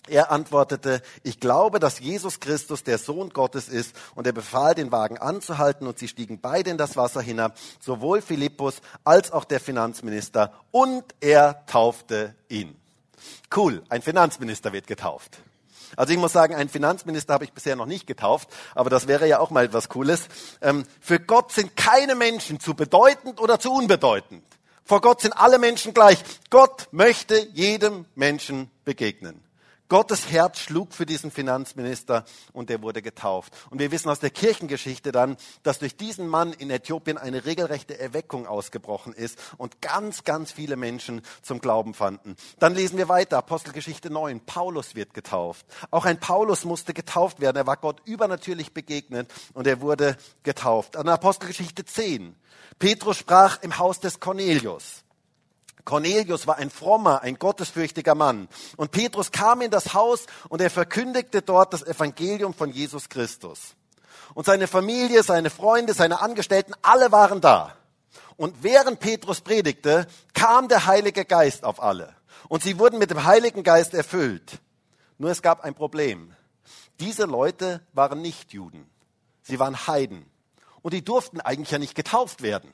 Er 0.07 0.31
antwortete, 0.31 1.01
ich 1.23 1.39
glaube, 1.39 1.79
dass 1.79 1.99
Jesus 1.99 2.39
Christus 2.39 2.83
der 2.83 2.97
Sohn 2.99 3.31
Gottes 3.31 3.69
ist 3.69 3.95
und 4.13 4.27
er 4.27 4.33
befahl, 4.33 4.75
den 4.75 4.91
Wagen 4.91 5.17
anzuhalten 5.17 5.87
und 5.87 5.97
sie 5.97 6.07
stiegen 6.07 6.39
beide 6.39 6.69
in 6.69 6.77
das 6.77 6.95
Wasser 6.95 7.21
hinab, 7.21 7.57
sowohl 7.79 8.21
Philippus 8.21 8.81
als 9.03 9.31
auch 9.31 9.45
der 9.45 9.59
Finanzminister 9.59 10.53
und 10.71 11.03
er 11.21 11.65
taufte 11.65 12.35
ihn. 12.49 12.75
Cool, 13.55 13.83
ein 13.89 14.03
Finanzminister 14.03 14.73
wird 14.73 14.85
getauft. 14.85 15.39
Also 15.97 16.13
ich 16.13 16.19
muss 16.19 16.33
sagen, 16.33 16.53
einen 16.53 16.69
Finanzminister 16.69 17.33
habe 17.33 17.45
ich 17.45 17.53
bisher 17.53 17.75
noch 17.75 17.85
nicht 17.85 18.05
getauft, 18.05 18.49
aber 18.75 18.89
das 18.89 19.07
wäre 19.07 19.27
ja 19.27 19.39
auch 19.39 19.49
mal 19.49 19.65
etwas 19.65 19.89
Cooles. 19.89 20.27
Ähm, 20.61 20.85
für 20.99 21.19
Gott 21.19 21.51
sind 21.51 21.75
keine 21.75 22.15
Menschen 22.15 22.59
zu 22.59 22.75
bedeutend 22.75 23.39
oder 23.39 23.59
zu 23.59 23.71
unbedeutend. 23.71 24.43
Vor 24.83 25.01
Gott 25.01 25.21
sind 25.21 25.33
alle 25.33 25.57
Menschen 25.57 25.93
gleich. 25.93 26.19
Gott 26.49 26.89
möchte 26.91 27.39
jedem 27.53 28.05
Menschen 28.13 28.69
begegnen. 28.83 29.44
Gottes 29.87 30.31
Herz 30.31 30.59
schlug 30.59 30.93
für 30.93 31.05
diesen 31.05 31.29
Finanzminister 31.29 32.25
und 32.53 32.71
er 32.71 32.81
wurde 32.81 33.03
getauft. 33.03 33.53
Und 33.69 33.77
wir 33.77 33.91
wissen 33.91 34.09
aus 34.09 34.19
der 34.19 34.31
Kirchengeschichte 34.31 35.11
dann, 35.11 35.37
dass 35.61 35.77
durch 35.77 35.95
diesen 35.95 36.27
Mann 36.27 36.53
in 36.53 36.71
Äthiopien 36.71 37.19
eine 37.19 37.45
regelrechte 37.45 37.99
Erweckung 37.99 38.47
ausgebrochen 38.47 39.13
ist 39.13 39.37
und 39.57 39.81
ganz, 39.81 40.23
ganz 40.23 40.51
viele 40.51 40.75
Menschen 40.75 41.21
zum 41.43 41.61
Glauben 41.61 41.93
fanden. 41.93 42.35
Dann 42.57 42.73
lesen 42.73 42.97
wir 42.97 43.09
weiter, 43.09 43.37
Apostelgeschichte 43.37 44.09
9. 44.09 44.39
Paulus 44.39 44.95
wird 44.95 45.13
getauft. 45.13 45.67
Auch 45.91 46.05
ein 46.05 46.19
Paulus 46.19 46.65
musste 46.65 46.95
getauft 46.95 47.39
werden. 47.39 47.57
Er 47.57 47.67
war 47.67 47.77
Gott 47.77 48.01
übernatürlich 48.05 48.73
begegnet 48.73 49.31
und 49.53 49.67
er 49.67 49.81
wurde 49.81 50.17
getauft. 50.41 50.97
An 50.97 51.07
Apostelgeschichte 51.07 51.85
10. 51.85 52.35
Petrus 52.79 53.17
sprach 53.17 53.61
im 53.61 53.77
Haus 53.77 53.99
des 53.99 54.19
Cornelius. 54.19 55.04
Cornelius 55.85 56.47
war 56.47 56.57
ein 56.57 56.71
frommer, 56.71 57.21
ein 57.21 57.37
gottesfürchtiger 57.37 58.15
Mann. 58.15 58.49
Und 58.75 58.91
Petrus 58.91 59.31
kam 59.31 59.61
in 59.61 59.71
das 59.71 59.93
Haus 59.93 60.25
und 60.49 60.59
er 60.59 60.71
verkündigte 60.71 61.43
dort 61.43 61.73
das 61.73 61.83
Evangelium 61.83 62.53
von 62.53 62.71
Jesus 62.71 63.07
Christus. 63.07 63.75
Und 64.33 64.45
seine 64.47 64.67
Familie, 64.67 65.23
seine 65.23 65.51
Freunde, 65.51 65.93
seine 65.93 66.21
Angestellten, 66.21 66.73
alle 66.81 67.11
waren 67.11 67.39
da. 67.39 67.75
Und 68.35 68.63
während 68.63 68.99
Petrus 68.99 69.41
predigte, 69.41 70.07
kam 70.33 70.67
der 70.67 70.87
Heilige 70.87 71.23
Geist 71.23 71.63
auf 71.63 71.81
alle. 71.81 72.13
Und 72.49 72.63
sie 72.63 72.79
wurden 72.79 72.99
mit 72.99 73.11
dem 73.11 73.23
Heiligen 73.23 73.63
Geist 73.63 73.93
erfüllt. 73.93 74.59
Nur 75.17 75.29
es 75.29 75.41
gab 75.41 75.63
ein 75.63 75.75
Problem. 75.75 76.33
Diese 76.99 77.25
Leute 77.25 77.81
waren 77.93 78.21
nicht 78.21 78.53
Juden. 78.53 78.89
Sie 79.43 79.59
waren 79.59 79.87
Heiden. 79.87 80.25
Und 80.81 80.93
die 80.93 81.03
durften 81.03 81.39
eigentlich 81.41 81.71
ja 81.71 81.79
nicht 81.79 81.95
getauft 81.95 82.41
werden. 82.41 82.73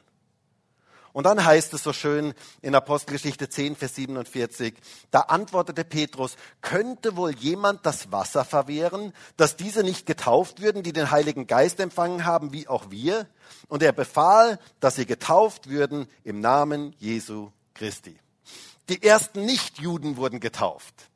Und 1.13 1.25
dann 1.25 1.44
heißt 1.44 1.74
es 1.74 1.84
so 1.84 1.94
schön 1.94 2.34
in 2.62 2.75
Apostelgeschichte 2.75 3.50
10, 3.50 3.75
Vers 3.75 3.96
47, 3.96 4.75
da 5.12 5.22
antwortete 5.22 5.84
Petrus, 5.84 6.36
könnte 6.62 7.18
wohl 7.18 7.36
jemand 7.36 7.86
das 7.86 8.12
Wasser 8.12 8.46
verwehren, 8.46 9.13
dass 9.38 9.56
diese 9.56 9.84
nicht 9.84 10.06
getauft 10.06 10.62
würden, 10.62 10.84
die 10.84 10.94
den 10.94 11.12
Heiligen 11.12 11.48
Geist 11.48 11.80
empfangen 11.80 12.25
haben, 12.25 12.53
wie 12.53 12.68
auch 12.68 12.91
wir? 12.91 13.27
Und 13.68 13.84
er 13.84 13.91
befahl, 13.91 14.60
dass 14.80 14.96
sie 14.96 15.06
getauft 15.06 15.70
würden 15.70 16.08
im 16.24 16.39
Namen 16.39 16.96
Jesu 17.00 17.51
Christi. 17.74 18.18
Die 18.89 19.03
ersten 19.03 19.46
Nichtjuden 19.46 20.18
wurden 20.18 20.39
getauft. 20.39 21.10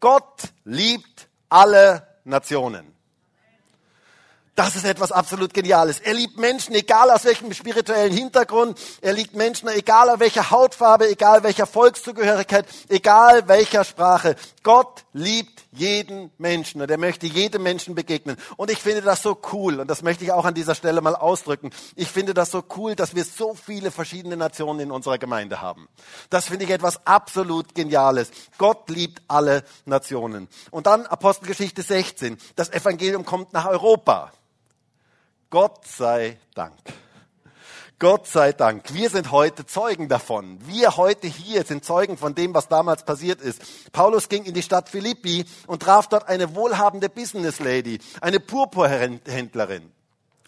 Gott 0.00 0.52
liebt 0.64 1.28
alle 1.48 2.06
Nationen. 2.24 2.99
Das 4.60 4.76
ist 4.76 4.84
etwas 4.84 5.10
absolut 5.10 5.54
Geniales. 5.54 6.00
Er 6.00 6.12
liebt 6.12 6.36
Menschen, 6.36 6.74
egal 6.74 7.10
aus 7.10 7.24
welchem 7.24 7.50
spirituellen 7.54 8.12
Hintergrund. 8.12 8.78
Er 9.00 9.14
liebt 9.14 9.34
Menschen, 9.34 9.70
egal 9.70 10.20
welcher 10.20 10.50
Hautfarbe, 10.50 11.08
egal 11.08 11.42
welcher 11.42 11.64
Volkszugehörigkeit, 11.64 12.66
egal 12.90 13.48
welcher 13.48 13.84
Sprache. 13.84 14.36
Gott 14.62 15.06
liebt 15.14 15.64
jeden 15.72 16.30
Menschen 16.36 16.82
und 16.82 16.90
er 16.90 16.98
möchte 16.98 17.26
jedem 17.26 17.62
Menschen 17.62 17.94
begegnen. 17.94 18.36
Und 18.58 18.70
ich 18.70 18.76
finde 18.76 19.00
das 19.00 19.22
so 19.22 19.40
cool 19.50 19.80
und 19.80 19.88
das 19.88 20.02
möchte 20.02 20.24
ich 20.24 20.32
auch 20.32 20.44
an 20.44 20.52
dieser 20.52 20.74
Stelle 20.74 21.00
mal 21.00 21.16
ausdrücken. 21.16 21.70
Ich 21.96 22.08
finde 22.08 22.34
das 22.34 22.50
so 22.50 22.62
cool, 22.76 22.94
dass 22.94 23.14
wir 23.14 23.24
so 23.24 23.54
viele 23.54 23.90
verschiedene 23.90 24.36
Nationen 24.36 24.80
in 24.80 24.90
unserer 24.90 25.16
Gemeinde 25.16 25.62
haben. 25.62 25.88
Das 26.28 26.44
finde 26.44 26.66
ich 26.66 26.70
etwas 26.70 27.06
absolut 27.06 27.74
Geniales. 27.74 28.30
Gott 28.58 28.90
liebt 28.90 29.22
alle 29.26 29.64
Nationen. 29.86 30.48
Und 30.70 30.86
dann 30.86 31.06
Apostelgeschichte 31.06 31.80
16. 31.80 32.36
Das 32.56 32.68
Evangelium 32.68 33.24
kommt 33.24 33.54
nach 33.54 33.64
Europa. 33.64 34.32
Gott 35.50 35.84
sei 35.84 36.38
Dank. 36.54 36.78
Gott 37.98 38.28
sei 38.28 38.52
Dank. 38.52 38.94
Wir 38.94 39.10
sind 39.10 39.32
heute 39.32 39.66
Zeugen 39.66 40.08
davon. 40.08 40.58
Wir 40.64 40.96
heute 40.96 41.26
hier 41.26 41.64
sind 41.64 41.84
Zeugen 41.84 42.16
von 42.16 42.36
dem, 42.36 42.54
was 42.54 42.68
damals 42.68 43.04
passiert 43.04 43.40
ist. 43.40 43.92
Paulus 43.92 44.28
ging 44.28 44.44
in 44.44 44.54
die 44.54 44.62
Stadt 44.62 44.88
Philippi 44.88 45.44
und 45.66 45.82
traf 45.82 46.08
dort 46.08 46.28
eine 46.28 46.54
wohlhabende 46.54 47.08
Business 47.08 47.58
Lady, 47.58 47.98
eine 48.20 48.38
Purpurhändlerin. 48.38 49.90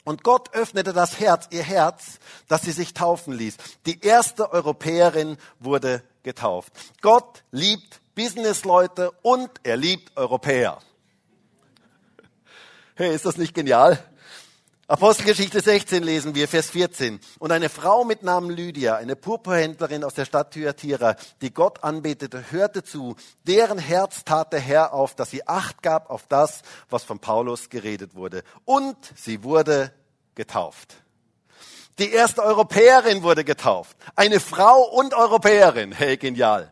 Und 0.04 0.23
Gott 0.23 0.54
öffnete 0.54 0.92
das 0.92 1.18
Herz, 1.18 1.49
ihr 1.50 1.64
Herz, 1.64 2.21
dass 2.47 2.62
sie 2.62 2.73
sich 2.73 2.94
taufen 2.94 3.35
ließ. 3.35 3.56
Die 3.87 4.00
erste 4.02 4.52
Europäerin 4.52 5.37
wurde 5.59 6.02
getauft. 6.23 6.73
Gott 7.00 7.42
liebt 7.50 8.00
Businessleute 8.14 9.11
und 9.23 9.50
er 9.64 9.76
liebt 9.76 10.16
Europäer. 10.16 10.78
Hey, 12.94 13.12
ist 13.12 13.26
das 13.26 13.37
nicht 13.37 13.52
genial? 13.52 13.99
Apostelgeschichte 14.92 15.61
16 15.62 16.02
lesen 16.02 16.34
wir, 16.34 16.46
Vers 16.46 16.68
14. 16.68 17.18
Und 17.38 17.50
eine 17.50 17.70
Frau 17.70 18.04
mit 18.04 18.22
Namen 18.22 18.50
Lydia, 18.50 18.96
eine 18.96 19.16
Purpurhändlerin 19.16 20.04
aus 20.04 20.12
der 20.12 20.26
Stadt 20.26 20.50
Thyatira, 20.50 21.16
die 21.40 21.50
Gott 21.50 21.82
anbetete, 21.82 22.44
hörte 22.50 22.82
zu. 22.82 23.16
Deren 23.46 23.78
Herz 23.78 24.22
tat 24.22 24.52
der 24.52 24.61
Herr 24.61 24.92
auf, 24.92 25.14
dass 25.14 25.30
sie 25.30 25.49
Acht 25.49 25.82
gab 25.82 26.11
auf 26.11 26.26
das, 26.28 26.61
was 26.90 27.04
von 27.04 27.20
Paulus 27.20 27.70
geredet 27.70 28.14
wurde. 28.14 28.42
Und 28.66 28.99
sie 29.16 29.42
wurde 29.44 29.94
getauft. 30.34 30.96
Die 31.99 32.12
erste 32.12 32.42
Europäerin 32.42 33.22
wurde 33.22 33.44
getauft. 33.44 33.96
Eine 34.14 34.40
Frau 34.40 34.82
und 34.82 35.14
Europäerin. 35.14 35.92
Hey, 35.92 36.18
genial. 36.18 36.70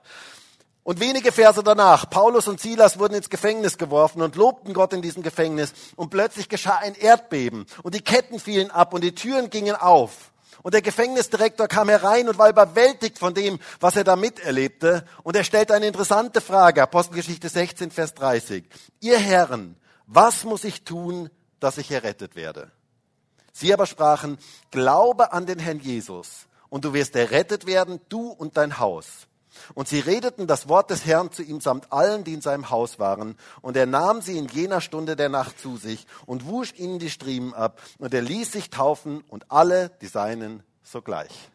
Und 0.91 0.99
wenige 0.99 1.31
Verse 1.31 1.63
danach, 1.63 2.11
Paulus 2.11 2.49
und 2.49 2.61
Silas 2.61 2.99
wurden 2.99 3.15
ins 3.15 3.31
Gefängnis 3.31 3.79
geworfen 3.79 4.23
und 4.23 4.35
lobten 4.35 4.75
Gott 4.75 4.93
in 4.93 5.03
diesem 5.03 5.23
Gefängnis. 5.23 5.73
Und 5.95 6.11
plötzlich 6.11 6.49
geschah 6.49 6.79
ein 6.79 6.97
Erdbeben 6.97 7.67
und 7.85 7.95
die 7.95 8.01
Ketten 8.01 8.41
fielen 8.41 8.73
ab 8.73 8.93
und 8.93 9.05
die 9.05 9.15
Türen 9.15 9.51
gingen 9.51 9.77
auf. 9.77 10.33
Und 10.65 10.75
der 10.75 10.83
Gefängnisdirektor 10.83 11.69
kam 11.69 11.89
herein 11.89 12.29
und 12.29 12.39
war 12.39 12.51
überwältigt 12.51 13.21
von 13.21 13.35
dem, 13.35 13.61
was 13.79 13.95
er 13.95 14.03
da 14.03 14.17
miterlebte. 14.17 15.07
Und 15.23 15.37
er 15.37 15.45
stellte 15.45 15.75
eine 15.75 15.87
interessante 15.87 16.41
Frage, 16.41 16.83
Apostelgeschichte 16.83 17.49
16, 17.49 17.93
Vers 17.93 18.15
30. 18.15 18.65
Ihr 18.99 19.19
Herren, 19.21 19.77
was 20.09 20.43
muss 20.43 20.65
ich 20.65 20.83
tun, 20.83 21.31
dass 21.61 21.79
ich 21.79 21.93
errettet 21.93 22.35
werde? 22.35 22.73
Sie 23.53 23.73
aber 23.73 23.87
sprachen, 23.87 24.39
glaube 24.73 25.33
an 25.33 25.47
den 25.47 25.61
Herrn 25.61 25.79
Jesus 25.79 26.49
und 26.69 26.85
du 26.85 26.95
wirst 26.95 27.15
errettet 27.15 27.65
werden, 27.65 28.01
du 28.09 28.31
und 28.31 28.57
dein 28.57 28.81
Haus. 28.81 29.29
Und 29.75 29.89
sie 29.89 30.01
redeten 30.01 30.47
das 30.47 30.69
Wort 30.69 30.91
des 30.91 31.07
Herrn 31.07 31.33
zu 31.33 31.43
ihm 31.43 31.61
samt 31.61 31.93
allen, 31.93 32.25
die 32.25 32.35
in 32.35 32.41
seinem 32.41 32.71
Haus 32.71 32.99
waren. 32.99 33.37
Und 33.61 33.77
er 33.77 33.87
nahm 33.87 34.21
sie 34.21 34.39
in 34.39 34.49
jener 34.49 34.81
Stunde 34.81 35.17
der 35.17 35.29
Nacht 35.29 35.59
zu 35.61 35.77
sich 35.77 36.07
und 36.27 36.47
wusch 36.47 36.75
ihnen 36.77 36.99
die 36.99 37.11
Striemen 37.11 37.55
ab. 37.55 37.81
Und 37.99 38.15
er 38.15 38.23
ließ 38.23 38.53
sich 38.53 38.71
taufen 38.71 39.23
und 39.29 39.51
alle 39.51 39.91
die 40.01 40.07
Seinen 40.07 40.63
sogleich. 40.83 41.51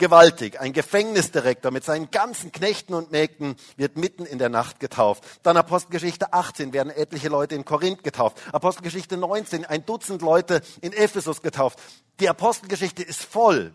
Gewaltig. 0.00 0.58
Ein 0.58 0.72
Gefängnisdirektor 0.72 1.70
mit 1.70 1.84
seinen 1.84 2.10
ganzen 2.10 2.52
Knechten 2.52 2.94
und 2.94 3.12
Mägden 3.12 3.56
wird 3.76 3.98
mitten 3.98 4.24
in 4.24 4.38
der 4.38 4.48
Nacht 4.48 4.80
getauft. 4.80 5.22
Dann 5.42 5.58
Apostelgeschichte 5.58 6.32
18 6.32 6.72
werden 6.72 6.90
etliche 6.90 7.28
Leute 7.28 7.54
in 7.54 7.66
Korinth 7.66 8.02
getauft. 8.02 8.38
Apostelgeschichte 8.50 9.18
19 9.18 9.66
ein 9.66 9.84
Dutzend 9.84 10.22
Leute 10.22 10.62
in 10.80 10.94
Ephesus 10.94 11.42
getauft. 11.42 11.78
Die 12.18 12.30
Apostelgeschichte 12.30 13.02
ist 13.02 13.22
voll 13.22 13.74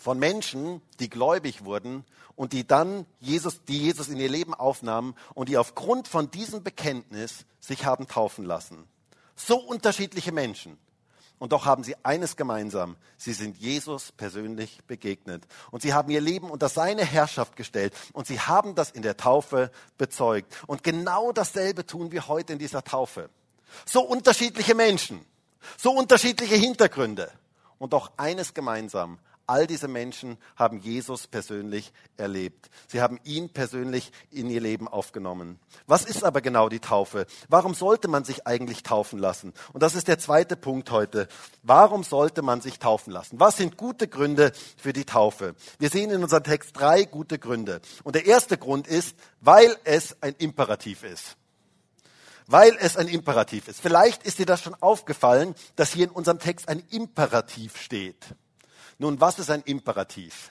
von 0.00 0.18
Menschen, 0.18 0.80
die 0.98 1.10
gläubig 1.10 1.64
wurden 1.64 2.04
und 2.34 2.52
die 2.52 2.66
dann 2.66 3.06
Jesus, 3.20 3.62
die 3.64 3.78
Jesus 3.78 4.08
in 4.08 4.16
ihr 4.16 4.30
Leben 4.30 4.54
aufnahmen 4.54 5.14
und 5.34 5.48
die 5.48 5.58
aufgrund 5.58 6.08
von 6.08 6.30
diesem 6.30 6.62
Bekenntnis 6.62 7.44
sich 7.60 7.84
haben 7.84 8.08
taufen 8.08 8.44
lassen. 8.44 8.88
So 9.36 9.58
unterschiedliche 9.58 10.32
Menschen. 10.32 10.78
Und 11.38 11.52
doch 11.52 11.64
haben 11.64 11.84
sie 11.84 11.96
eines 12.02 12.36
gemeinsam. 12.36 12.96
Sie 13.16 13.32
sind 13.32 13.56
Jesus 13.56 14.12
persönlich 14.12 14.80
begegnet. 14.86 15.42
Und 15.70 15.80
sie 15.80 15.94
haben 15.94 16.10
ihr 16.10 16.20
Leben 16.20 16.50
unter 16.50 16.68
seine 16.68 17.04
Herrschaft 17.04 17.56
gestellt. 17.56 17.94
Und 18.12 18.26
sie 18.26 18.40
haben 18.40 18.74
das 18.74 18.90
in 18.90 19.00
der 19.00 19.16
Taufe 19.16 19.70
bezeugt. 19.96 20.54
Und 20.66 20.82
genau 20.82 21.32
dasselbe 21.32 21.86
tun 21.86 22.12
wir 22.12 22.28
heute 22.28 22.52
in 22.52 22.58
dieser 22.58 22.84
Taufe. 22.84 23.30
So 23.86 24.02
unterschiedliche 24.02 24.74
Menschen. 24.74 25.24
So 25.78 25.92
unterschiedliche 25.92 26.56
Hintergründe. 26.56 27.30
Und 27.78 27.94
doch 27.94 28.12
eines 28.18 28.52
gemeinsam. 28.52 29.18
All 29.50 29.66
diese 29.66 29.88
Menschen 29.88 30.38
haben 30.54 30.78
Jesus 30.78 31.26
persönlich 31.26 31.92
erlebt. 32.16 32.70
Sie 32.86 33.02
haben 33.02 33.18
ihn 33.24 33.52
persönlich 33.52 34.12
in 34.30 34.48
ihr 34.48 34.60
Leben 34.60 34.86
aufgenommen. 34.86 35.58
Was 35.88 36.04
ist 36.04 36.22
aber 36.22 36.40
genau 36.40 36.68
die 36.68 36.78
Taufe? 36.78 37.26
Warum 37.48 37.74
sollte 37.74 38.06
man 38.06 38.22
sich 38.22 38.46
eigentlich 38.46 38.84
taufen 38.84 39.18
lassen? 39.18 39.52
Und 39.72 39.82
das 39.82 39.96
ist 39.96 40.06
der 40.06 40.20
zweite 40.20 40.56
Punkt 40.56 40.92
heute. 40.92 41.26
Warum 41.64 42.04
sollte 42.04 42.42
man 42.42 42.60
sich 42.60 42.78
taufen 42.78 43.12
lassen? 43.12 43.40
Was 43.40 43.56
sind 43.56 43.76
gute 43.76 44.06
Gründe 44.06 44.52
für 44.76 44.92
die 44.92 45.04
Taufe? 45.04 45.56
Wir 45.80 45.88
sehen 45.88 46.12
in 46.12 46.22
unserem 46.22 46.44
Text 46.44 46.78
drei 46.78 47.02
gute 47.02 47.40
Gründe. 47.40 47.80
Und 48.04 48.14
der 48.14 48.26
erste 48.26 48.56
Grund 48.56 48.86
ist, 48.86 49.16
weil 49.40 49.76
es 49.82 50.16
ein 50.22 50.36
Imperativ 50.38 51.02
ist 51.02 51.36
weil 52.46 52.76
es 52.80 52.96
ein 52.96 53.06
Imperativ 53.06 53.68
ist. 53.68 53.80
Vielleicht 53.80 54.24
ist 54.24 54.40
dir 54.40 54.46
das 54.46 54.60
schon 54.60 54.74
aufgefallen, 54.74 55.54
dass 55.76 55.92
hier 55.92 56.06
in 56.06 56.10
unserem 56.10 56.40
Text 56.40 56.68
ein 56.68 56.82
Imperativ 56.90 57.76
steht. 57.76 58.34
Nun, 59.00 59.18
was 59.18 59.38
ist 59.38 59.50
ein 59.50 59.62
Imperativ? 59.62 60.50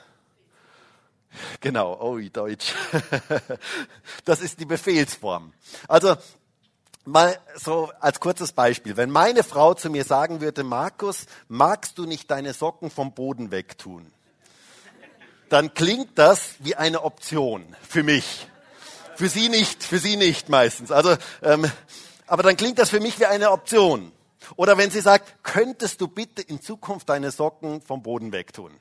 Genau, 1.60 1.96
oh, 2.01 2.20
Deutsch. 2.20 2.74
Das 4.25 4.41
ist 4.41 4.60
die 4.60 4.65
Befehlsform. 4.65 5.53
Also, 5.88 6.15
mal 7.05 7.40
so 7.55 7.92
als 8.00 8.20
kurzes 8.20 8.51
Beispiel. 8.51 8.98
Wenn 8.98 9.12
meine 9.12 9.44
Frau 9.44 9.75
zu 9.75 9.92
mir 9.92 10.03
sagen 10.03 10.42
würde, 10.42 10.64
Markus, 10.64 11.27
magst 11.48 12.00
du 12.00 12.07
nicht 12.07 12.31
deine 12.31 12.53
Socken 12.53 12.90
vom 12.90 13.14
Boden 13.14 13.51
wegtun? 13.51 14.12
Dann 15.50 15.75
klingt 15.75 16.18
das 16.18 16.55
wie 16.57 16.74
eine 16.74 17.03
Option 17.03 17.75
für 17.88 18.01
mich. 18.01 18.48
Für 19.16 19.29
sie 19.29 19.50
nicht, 19.50 19.83
für 19.83 20.00
sie 20.00 20.16
nicht 20.16 20.50
meistens. 20.50 20.92
Also, 20.92 21.16
ähm, 21.44 21.72
aber 22.25 22.42
dann 22.42 22.57
klingt 22.57 22.79
das 22.79 22.90
für 22.90 23.00
mich 23.00 23.20
wie 23.20 23.27
eine 23.27 23.51
Option. 23.51 24.12
Oder 24.56 24.78
wenn 24.78 24.92
sie 24.92 25.02
sagt, 25.02 25.44
könntest 25.44 26.02
du 26.02 26.08
bitte 26.08 26.42
in 26.42 26.62
Zukunft 26.62 27.10
deine 27.10 27.32
Socken 27.32 27.82
vom 27.82 28.02
Boden 28.02 28.32
wegtun? 28.32 28.72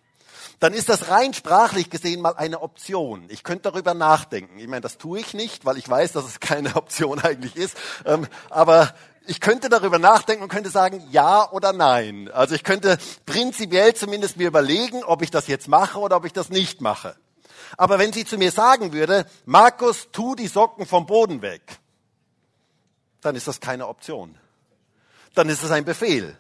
Dann 0.61 0.73
ist 0.73 0.89
das 0.89 1.09
rein 1.09 1.35
sprachlich 1.35 1.91
gesehen 1.91 2.21
mal 2.21 2.35
eine 2.37 2.63
Option. 2.63 3.25
Ich 3.29 3.43
könnte 3.43 3.71
darüber 3.71 3.95
nachdenken. 3.95 4.59
Ich 4.59 4.69
meine, 4.69 4.81
das 4.81 4.99
tue 4.99 5.21
ich 5.21 5.35
nicht, 5.35 5.65
weil 5.65 5.79
ich 5.79 5.89
weiß, 5.89 6.13
dass 6.13 6.25
es 6.25 6.41
keine 6.41 6.77
Option 6.77 7.19
eigentlich 7.21 7.57
ist. 7.57 7.77
Ähm, 8.05 8.27
aber 8.51 8.95
ich 9.27 9.41
könnte 9.41 9.69
darüber 9.69 9.99
nachdenken 9.99 10.43
und 10.43 10.49
könnte 10.49 10.71
sagen, 10.71 11.07
ja 11.11 11.51
oder 11.51 11.73
nein. 11.73 12.31
Also 12.33 12.55
ich 12.55 12.65
könnte 12.65 12.99
prinzipiell 13.27 13.95
zumindest 13.95 14.37
mir 14.37 14.49
überlegen, 14.49 15.05
ob 15.05 15.23
ich 15.23 15.31
das 15.31 15.49
jetzt 15.49 15.69
mache 15.69 15.99
oder 15.99 16.17
ob 16.17 16.25
ich 16.25 16.33
das 16.33 16.49
nicht 16.51 16.81
mache. 16.81 17.17
Aber 17.77 17.99
wenn 17.99 18.13
sie 18.13 18.25
zu 18.25 18.39
mir 18.39 18.51
sagen 18.51 18.93
würde, 18.93 19.27
Markus, 19.45 20.09
tu 20.13 20.35
die 20.35 20.47
Socken 20.47 20.87
vom 20.87 21.07
Boden 21.07 21.43
weg, 21.43 21.63
dann 23.21 23.37
ist 23.37 23.47
das 23.47 23.61
keine 23.61 23.89
Option 23.89 24.39
dann 25.35 25.49
ist 25.49 25.63
es 25.63 25.71
ein 25.71 25.85
Befehl. 25.85 26.37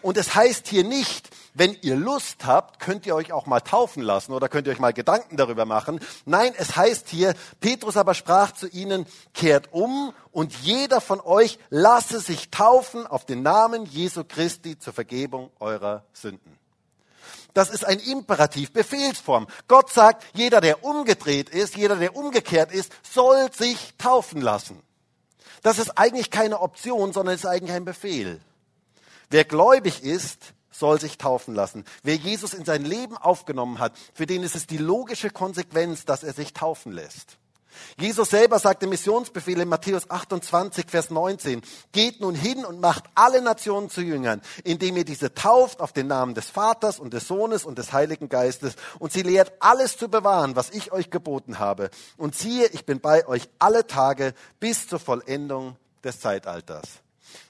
Und 0.00 0.16
es 0.16 0.34
heißt 0.34 0.68
hier 0.68 0.84
nicht, 0.84 1.30
wenn 1.54 1.76
ihr 1.82 1.96
Lust 1.96 2.46
habt, 2.46 2.80
könnt 2.80 3.06
ihr 3.06 3.14
euch 3.14 3.32
auch 3.32 3.46
mal 3.46 3.60
taufen 3.60 4.02
lassen 4.02 4.32
oder 4.32 4.48
könnt 4.48 4.66
ihr 4.66 4.72
euch 4.72 4.78
mal 4.78 4.92
Gedanken 4.92 5.36
darüber 5.36 5.64
machen. 5.64 6.00
Nein, 6.24 6.52
es 6.56 6.76
heißt 6.76 7.08
hier, 7.08 7.34
Petrus 7.60 7.96
aber 7.96 8.14
sprach 8.14 8.52
zu 8.52 8.68
ihnen, 8.68 9.06
kehrt 9.34 9.72
um 9.72 10.14
und 10.30 10.54
jeder 10.62 11.00
von 11.00 11.20
euch 11.20 11.58
lasse 11.68 12.20
sich 12.20 12.50
taufen 12.50 13.06
auf 13.06 13.26
den 13.26 13.42
Namen 13.42 13.84
Jesu 13.84 14.24
Christi 14.24 14.78
zur 14.78 14.92
Vergebung 14.92 15.50
eurer 15.60 16.04
Sünden. 16.12 16.58
Das 17.54 17.68
ist 17.68 17.84
ein 17.84 17.98
Imperativ, 17.98 18.72
Befehlsform. 18.72 19.46
Gott 19.68 19.90
sagt, 19.90 20.24
jeder, 20.32 20.62
der 20.62 20.84
umgedreht 20.84 21.50
ist, 21.50 21.76
jeder, 21.76 21.96
der 21.96 22.16
umgekehrt 22.16 22.72
ist, 22.72 22.92
soll 23.02 23.52
sich 23.52 23.92
taufen 23.98 24.40
lassen. 24.40 24.82
Das 25.62 25.78
ist 25.78 25.96
eigentlich 25.96 26.30
keine 26.30 26.60
Option, 26.60 27.12
sondern 27.12 27.34
es 27.34 27.44
ist 27.44 27.50
eigentlich 27.50 27.72
ein 27.72 27.84
Befehl. 27.84 28.40
Wer 29.30 29.44
gläubig 29.44 30.02
ist, 30.02 30.54
soll 30.70 31.00
sich 31.00 31.18
taufen 31.18 31.54
lassen. 31.54 31.84
Wer 32.02 32.16
Jesus 32.16 32.54
in 32.54 32.64
sein 32.64 32.84
Leben 32.84 33.16
aufgenommen 33.16 33.78
hat, 33.78 33.92
für 34.14 34.26
den 34.26 34.42
ist 34.42 34.56
es 34.56 34.66
die 34.66 34.78
logische 34.78 35.30
Konsequenz, 35.30 36.04
dass 36.04 36.24
er 36.24 36.32
sich 36.32 36.52
taufen 36.52 36.92
lässt. 36.92 37.38
Jesus 37.98 38.30
selber 38.30 38.58
sagt 38.58 38.82
im 38.82 38.90
Missionsbefehl 38.90 39.60
in 39.60 39.68
Matthäus 39.68 40.08
28, 40.08 40.86
Vers 40.88 41.10
19, 41.10 41.62
geht 41.92 42.20
nun 42.20 42.34
hin 42.34 42.64
und 42.64 42.80
macht 42.80 43.04
alle 43.14 43.42
Nationen 43.42 43.90
zu 43.90 44.00
Jüngern, 44.00 44.42
indem 44.64 44.96
ihr 44.96 45.04
diese 45.04 45.34
tauft 45.34 45.80
auf 45.80 45.92
den 45.92 46.06
Namen 46.06 46.34
des 46.34 46.50
Vaters 46.50 46.98
und 46.98 47.12
des 47.12 47.26
Sohnes 47.26 47.64
und 47.64 47.78
des 47.78 47.92
Heiligen 47.92 48.28
Geistes 48.28 48.74
und 48.98 49.12
sie 49.12 49.22
lehrt 49.22 49.52
alles 49.60 49.96
zu 49.96 50.08
bewahren, 50.08 50.56
was 50.56 50.70
ich 50.70 50.92
euch 50.92 51.10
geboten 51.10 51.58
habe. 51.58 51.90
Und 52.16 52.34
siehe, 52.34 52.66
ich 52.68 52.86
bin 52.86 53.00
bei 53.00 53.26
euch 53.26 53.48
alle 53.58 53.86
Tage 53.86 54.34
bis 54.60 54.88
zur 54.88 54.98
Vollendung 54.98 55.76
des 56.04 56.20
Zeitalters. 56.20 56.88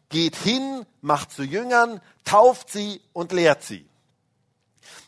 Geht 0.09 0.37
hin, 0.37 0.85
macht 1.01 1.33
zu 1.33 1.43
Jüngern, 1.43 2.01
tauft 2.25 2.71
sie 2.71 3.01
und 3.13 3.33
lehrt 3.33 3.63
sie. 3.63 3.89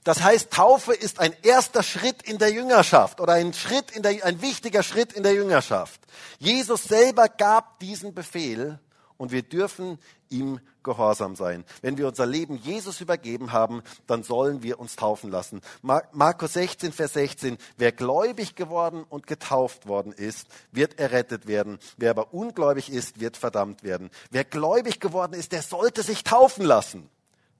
Das 0.04 0.22
heißt, 0.22 0.50
Taufe 0.50 0.94
ist 0.94 1.20
ein 1.20 1.34
erster 1.42 1.82
Schritt 1.82 2.22
in 2.22 2.38
der 2.38 2.52
Jüngerschaft 2.52 3.20
oder 3.20 3.34
ein 3.34 3.52
Schritt 3.52 3.90
in 3.90 4.02
der, 4.02 4.24
ein 4.24 4.42
wichtiger 4.42 4.82
Schritt 4.82 5.12
in 5.12 5.22
der 5.22 5.34
Jüngerschaft. 5.34 6.00
Jesus 6.38 6.84
selber 6.84 7.28
gab 7.28 7.78
diesen 7.80 8.14
Befehl 8.14 8.78
und 9.16 9.32
wir 9.32 9.42
dürfen 9.42 9.98
ihm 10.28 10.60
gehorsam 10.82 11.36
sein. 11.36 11.64
Wenn 11.82 11.96
wir 11.96 12.06
unser 12.06 12.26
Leben 12.26 12.56
Jesus 12.56 13.00
übergeben 13.00 13.52
haben, 13.52 13.82
dann 14.06 14.22
sollen 14.22 14.62
wir 14.62 14.78
uns 14.78 14.96
taufen 14.96 15.30
lassen. 15.30 15.60
Markus 15.82 16.52
16, 16.52 16.92
Vers 16.92 17.14
16. 17.14 17.56
Wer 17.76 17.92
gläubig 17.92 18.54
geworden 18.54 19.04
und 19.08 19.26
getauft 19.26 19.86
worden 19.86 20.12
ist, 20.12 20.46
wird 20.72 20.98
errettet 20.98 21.46
werden. 21.46 21.78
Wer 21.96 22.10
aber 22.10 22.34
ungläubig 22.34 22.90
ist, 22.90 23.18
wird 23.20 23.36
verdammt 23.36 23.82
werden. 23.82 24.10
Wer 24.30 24.44
gläubig 24.44 25.00
geworden 25.00 25.34
ist, 25.34 25.52
der 25.52 25.62
sollte 25.62 26.02
sich 26.02 26.24
taufen 26.24 26.64
lassen. 26.64 27.08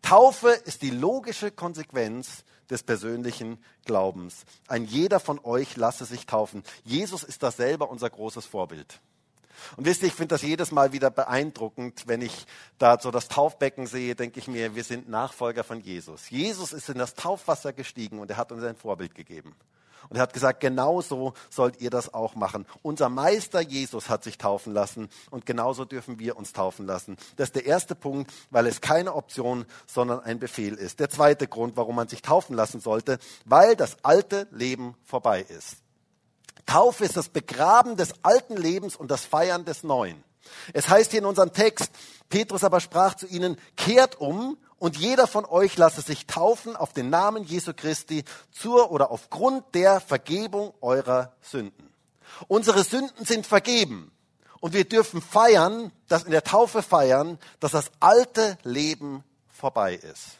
Taufe 0.04 0.50
ist 0.50 0.82
die 0.82 0.90
logische 0.90 1.50
Konsequenz 1.50 2.44
des 2.68 2.82
persönlichen 2.82 3.56
Glaubens. 3.86 4.44
Ein 4.68 4.84
jeder 4.84 5.18
von 5.18 5.40
euch 5.42 5.76
lasse 5.76 6.04
sich 6.04 6.26
taufen. 6.26 6.62
Jesus 6.84 7.22
ist 7.22 7.42
da 7.42 7.50
selber 7.50 7.88
unser 7.88 8.10
großes 8.10 8.44
Vorbild. 8.44 9.00
Und 9.78 9.86
wisst 9.86 10.02
ihr, 10.02 10.08
ich 10.08 10.14
finde 10.14 10.34
das 10.34 10.42
jedes 10.42 10.72
Mal 10.72 10.92
wieder 10.92 11.08
beeindruckend, 11.08 12.06
wenn 12.06 12.20
ich 12.20 12.46
da 12.76 13.00
so 13.00 13.10
das 13.10 13.28
Taufbecken 13.28 13.86
sehe, 13.86 14.14
denke 14.14 14.40
ich 14.40 14.46
mir, 14.46 14.74
wir 14.74 14.84
sind 14.84 15.08
Nachfolger 15.08 15.64
von 15.64 15.80
Jesus. 15.80 16.28
Jesus 16.28 16.74
ist 16.74 16.90
in 16.90 16.98
das 16.98 17.14
Taufwasser 17.14 17.72
gestiegen 17.72 18.18
und 18.18 18.30
er 18.30 18.36
hat 18.36 18.52
uns 18.52 18.62
ein 18.62 18.76
Vorbild 18.76 19.14
gegeben. 19.14 19.56
Und 20.08 20.16
er 20.16 20.22
hat 20.22 20.32
gesagt, 20.32 20.60
genauso 20.60 21.34
sollt 21.50 21.80
ihr 21.80 21.90
das 21.90 22.12
auch 22.12 22.34
machen. 22.34 22.66
Unser 22.82 23.08
Meister 23.08 23.60
Jesus 23.60 24.08
hat 24.08 24.24
sich 24.24 24.38
taufen 24.38 24.72
lassen 24.72 25.08
und 25.30 25.46
genauso 25.46 25.84
dürfen 25.84 26.18
wir 26.18 26.36
uns 26.36 26.52
taufen 26.52 26.86
lassen. 26.86 27.16
Das 27.36 27.48
ist 27.48 27.56
der 27.56 27.66
erste 27.66 27.94
Punkt, 27.94 28.32
weil 28.50 28.66
es 28.66 28.80
keine 28.80 29.14
Option, 29.14 29.64
sondern 29.86 30.20
ein 30.20 30.38
Befehl 30.38 30.74
ist. 30.74 31.00
Der 31.00 31.10
zweite 31.10 31.46
Grund, 31.48 31.76
warum 31.76 31.96
man 31.96 32.08
sich 32.08 32.22
taufen 32.22 32.54
lassen 32.56 32.80
sollte, 32.80 33.18
weil 33.44 33.76
das 33.76 33.96
alte 34.02 34.48
Leben 34.50 34.94
vorbei 35.04 35.42
ist. 35.42 35.76
Taufe 36.66 37.04
ist 37.04 37.16
das 37.16 37.28
Begraben 37.28 37.96
des 37.96 38.14
alten 38.22 38.56
Lebens 38.56 38.96
und 38.96 39.10
das 39.10 39.24
Feiern 39.24 39.64
des 39.64 39.82
Neuen. 39.82 40.22
Es 40.72 40.88
heißt 40.88 41.10
hier 41.10 41.20
in 41.20 41.26
unserem 41.26 41.52
Text, 41.52 41.90
Petrus 42.28 42.64
aber 42.64 42.80
sprach 42.80 43.14
zu 43.14 43.26
ihnen, 43.26 43.56
kehrt 43.76 44.20
um 44.20 44.56
und 44.78 44.96
jeder 44.96 45.26
von 45.26 45.44
euch 45.44 45.76
lasse 45.76 46.02
sich 46.02 46.26
taufen 46.26 46.76
auf 46.76 46.92
den 46.92 47.10
Namen 47.10 47.44
Jesu 47.44 47.72
Christi 47.74 48.24
zur 48.50 48.90
oder 48.90 49.10
aufgrund 49.10 49.74
der 49.74 50.00
Vergebung 50.00 50.74
eurer 50.80 51.32
Sünden. 51.40 51.90
Unsere 52.48 52.84
Sünden 52.84 53.24
sind 53.24 53.46
vergeben 53.46 54.10
und 54.60 54.72
wir 54.72 54.84
dürfen 54.84 55.22
feiern, 55.22 55.92
das 56.08 56.24
in 56.24 56.32
der 56.32 56.44
Taufe 56.44 56.82
feiern, 56.82 57.38
dass 57.60 57.72
das 57.72 57.90
alte 58.00 58.58
Leben 58.62 59.22
vorbei 59.52 59.94
ist. 59.94 60.38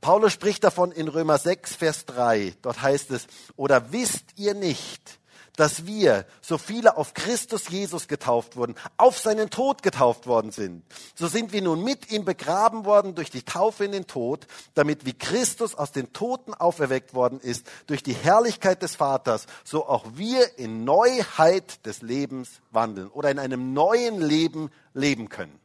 Paulus 0.00 0.32
spricht 0.32 0.62
davon 0.62 0.92
in 0.92 1.08
Römer 1.08 1.38
6, 1.38 1.74
Vers 1.76 2.04
3. 2.06 2.54
Dort 2.62 2.82
heißt 2.82 3.10
es, 3.10 3.26
oder 3.56 3.92
wisst 3.92 4.24
ihr 4.36 4.54
nicht, 4.54 5.18
dass 5.56 5.86
wir, 5.86 6.26
so 6.42 6.58
viele 6.58 6.96
auf 6.96 7.14
Christus 7.14 7.68
Jesus 7.68 8.08
getauft 8.08 8.56
wurden, 8.56 8.76
auf 8.98 9.18
seinen 9.18 9.50
Tod 9.50 9.82
getauft 9.82 10.26
worden 10.26 10.52
sind. 10.52 10.84
So 11.14 11.26
sind 11.26 11.52
wir 11.52 11.62
nun 11.62 11.82
mit 11.82 12.10
ihm 12.10 12.24
begraben 12.24 12.84
worden 12.84 13.14
durch 13.14 13.30
die 13.30 13.42
Taufe 13.42 13.84
in 13.84 13.92
den 13.92 14.06
Tod, 14.06 14.46
damit 14.74 15.06
wie 15.06 15.14
Christus 15.14 15.74
aus 15.74 15.92
den 15.92 16.12
Toten 16.12 16.54
auferweckt 16.54 17.14
worden 17.14 17.40
ist 17.40 17.66
durch 17.86 18.02
die 18.02 18.12
Herrlichkeit 18.12 18.82
des 18.82 18.96
Vaters, 18.96 19.46
so 19.64 19.86
auch 19.86 20.04
wir 20.14 20.58
in 20.58 20.84
Neuheit 20.84 21.84
des 21.86 22.02
Lebens 22.02 22.60
wandeln 22.70 23.08
oder 23.08 23.30
in 23.30 23.38
einem 23.38 23.72
neuen 23.72 24.20
Leben 24.20 24.70
leben 24.92 25.28
können. 25.28 25.58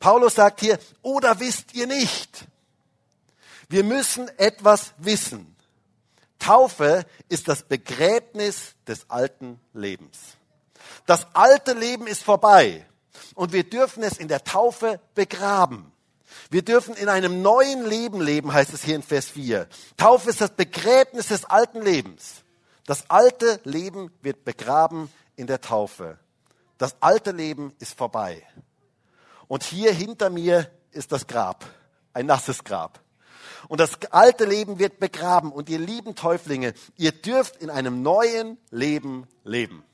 Paulus 0.00 0.34
sagt 0.34 0.60
hier, 0.60 0.78
oder 1.02 1.38
wisst 1.40 1.74
ihr 1.74 1.86
nicht? 1.86 2.46
Wir 3.68 3.84
müssen 3.84 4.28
etwas 4.38 4.92
wissen. 4.98 5.53
Taufe 6.44 7.06
ist 7.30 7.48
das 7.48 7.62
Begräbnis 7.62 8.74
des 8.86 9.08
alten 9.08 9.58
Lebens. 9.72 10.18
Das 11.06 11.26
alte 11.32 11.72
Leben 11.72 12.06
ist 12.06 12.22
vorbei 12.22 12.84
und 13.34 13.54
wir 13.54 13.64
dürfen 13.64 14.02
es 14.02 14.18
in 14.18 14.28
der 14.28 14.44
Taufe 14.44 15.00
begraben. 15.14 15.90
Wir 16.50 16.60
dürfen 16.60 16.96
in 16.96 17.08
einem 17.08 17.40
neuen 17.40 17.86
Leben 17.86 18.20
leben, 18.20 18.52
heißt 18.52 18.74
es 18.74 18.84
hier 18.84 18.94
in 18.94 19.02
Vers 19.02 19.30
4. 19.30 19.66
Taufe 19.96 20.28
ist 20.28 20.42
das 20.42 20.50
Begräbnis 20.50 21.28
des 21.28 21.46
alten 21.46 21.80
Lebens. 21.80 22.44
Das 22.84 23.08
alte 23.08 23.58
Leben 23.64 24.10
wird 24.20 24.44
begraben 24.44 25.10
in 25.36 25.46
der 25.46 25.62
Taufe. 25.62 26.18
Das 26.76 26.96
alte 27.00 27.30
Leben 27.30 27.72
ist 27.78 27.96
vorbei. 27.96 28.46
Und 29.48 29.62
hier 29.62 29.94
hinter 29.94 30.28
mir 30.28 30.70
ist 30.90 31.10
das 31.10 31.26
Grab, 31.26 31.64
ein 32.12 32.26
nasses 32.26 32.64
Grab 32.64 33.00
und 33.68 33.80
das 33.80 33.92
alte 34.10 34.44
Leben 34.44 34.78
wird 34.78 34.98
begraben. 34.98 35.52
Und 35.52 35.68
ihr 35.68 35.78
lieben 35.78 36.14
Täuflinge, 36.14 36.74
ihr 36.96 37.12
dürft 37.12 37.56
in 37.56 37.70
einem 37.70 38.02
neuen 38.02 38.58
Leben 38.70 39.26
leben. 39.44 39.84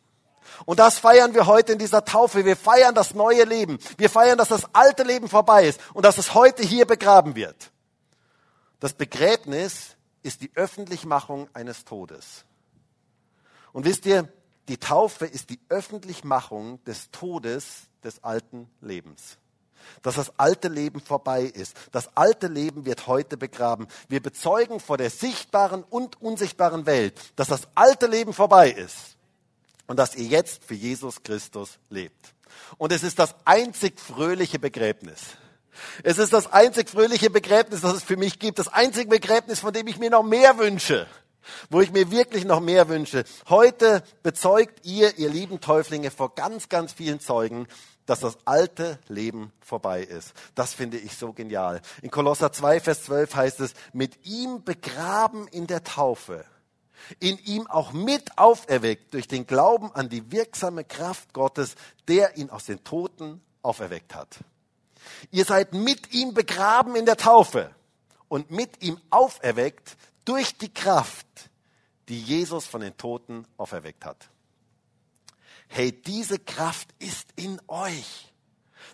Und 0.64 0.78
das 0.78 0.98
feiern 0.98 1.34
wir 1.34 1.46
heute 1.46 1.72
in 1.72 1.78
dieser 1.78 2.04
Taufe. 2.04 2.44
Wir 2.44 2.56
feiern 2.56 2.94
das 2.94 3.14
neue 3.14 3.44
Leben. 3.44 3.78
Wir 3.98 4.10
feiern, 4.10 4.38
dass 4.38 4.48
das 4.48 4.74
alte 4.74 5.04
Leben 5.04 5.28
vorbei 5.28 5.66
ist 5.66 5.80
und 5.94 6.04
dass 6.04 6.18
es 6.18 6.34
heute 6.34 6.62
hier 6.62 6.86
begraben 6.86 7.36
wird. 7.36 7.70
Das 8.80 8.92
Begräbnis 8.94 9.96
ist 10.22 10.42
die 10.42 10.50
Öffentlichmachung 10.54 11.48
eines 11.52 11.84
Todes. 11.84 12.44
Und 13.72 13.84
wisst 13.84 14.06
ihr, 14.06 14.28
die 14.68 14.78
Taufe 14.78 15.26
ist 15.26 15.50
die 15.50 15.60
Öffentlichmachung 15.68 16.82
des 16.84 17.10
Todes 17.10 17.88
des 18.02 18.22
alten 18.24 18.68
Lebens 18.80 19.39
dass 20.02 20.16
das 20.16 20.32
alte 20.38 20.68
Leben 20.68 21.00
vorbei 21.00 21.42
ist. 21.42 21.76
Das 21.92 22.16
alte 22.16 22.46
Leben 22.46 22.84
wird 22.84 23.06
heute 23.06 23.36
begraben. 23.36 23.86
Wir 24.08 24.22
bezeugen 24.22 24.80
vor 24.80 24.96
der 24.96 25.10
sichtbaren 25.10 25.84
und 25.84 26.20
unsichtbaren 26.20 26.86
Welt, 26.86 27.14
dass 27.36 27.48
das 27.48 27.68
alte 27.74 28.06
Leben 28.06 28.32
vorbei 28.32 28.70
ist 28.70 29.16
und 29.86 29.98
dass 29.98 30.14
ihr 30.14 30.26
jetzt 30.26 30.64
für 30.64 30.74
Jesus 30.74 31.22
Christus 31.22 31.78
lebt. 31.88 32.34
Und 32.78 32.92
es 32.92 33.02
ist 33.02 33.18
das 33.18 33.34
einzig 33.44 33.98
fröhliche 33.98 34.58
Begräbnis. 34.58 35.20
Es 36.02 36.18
ist 36.18 36.32
das 36.32 36.52
einzig 36.52 36.90
fröhliche 36.90 37.30
Begräbnis, 37.30 37.80
das 37.80 37.96
es 37.96 38.02
für 38.02 38.16
mich 38.16 38.38
gibt. 38.38 38.58
Das 38.58 38.68
einzige 38.68 39.08
Begräbnis, 39.08 39.60
von 39.60 39.72
dem 39.72 39.86
ich 39.86 39.98
mir 39.98 40.10
noch 40.10 40.22
mehr 40.22 40.58
wünsche. 40.58 41.06
Wo 41.70 41.80
ich 41.80 41.90
mir 41.90 42.10
wirklich 42.10 42.44
noch 42.44 42.60
mehr 42.60 42.88
wünsche. 42.88 43.24
Heute 43.48 44.02
bezeugt 44.22 44.84
ihr, 44.84 45.18
ihr 45.18 45.30
lieben 45.30 45.60
Täuflinge, 45.60 46.10
vor 46.10 46.34
ganz, 46.34 46.68
ganz 46.68 46.92
vielen 46.92 47.18
Zeugen, 47.18 47.66
dass 48.10 48.18
das 48.18 48.38
alte 48.44 48.98
Leben 49.06 49.52
vorbei 49.60 50.02
ist. 50.02 50.32
Das 50.56 50.74
finde 50.74 50.98
ich 50.98 51.16
so 51.16 51.32
genial. 51.32 51.80
In 52.02 52.10
Kolosser 52.10 52.50
2, 52.50 52.80
Vers 52.80 53.04
12 53.04 53.36
heißt 53.36 53.60
es, 53.60 53.74
mit 53.92 54.26
ihm 54.26 54.64
begraben 54.64 55.46
in 55.46 55.68
der 55.68 55.84
Taufe, 55.84 56.44
in 57.20 57.38
ihm 57.38 57.68
auch 57.68 57.92
mit 57.92 58.36
auferweckt 58.36 59.14
durch 59.14 59.28
den 59.28 59.46
Glauben 59.46 59.92
an 59.92 60.08
die 60.08 60.32
wirksame 60.32 60.82
Kraft 60.82 61.32
Gottes, 61.32 61.76
der 62.08 62.36
ihn 62.36 62.50
aus 62.50 62.64
den 62.64 62.82
Toten 62.82 63.40
auferweckt 63.62 64.12
hat. 64.16 64.38
Ihr 65.30 65.44
seid 65.44 65.72
mit 65.72 66.12
ihm 66.12 66.34
begraben 66.34 66.96
in 66.96 67.06
der 67.06 67.16
Taufe 67.16 67.70
und 68.28 68.50
mit 68.50 68.82
ihm 68.82 69.00
auferweckt 69.10 69.96
durch 70.24 70.58
die 70.58 70.74
Kraft, 70.74 71.28
die 72.08 72.20
Jesus 72.20 72.66
von 72.66 72.80
den 72.80 72.96
Toten 72.96 73.46
auferweckt 73.56 74.04
hat 74.04 74.30
hey, 75.70 75.92
diese 75.92 76.38
Kraft 76.38 76.88
ist 76.98 77.28
in 77.36 77.60
euch. 77.68 78.26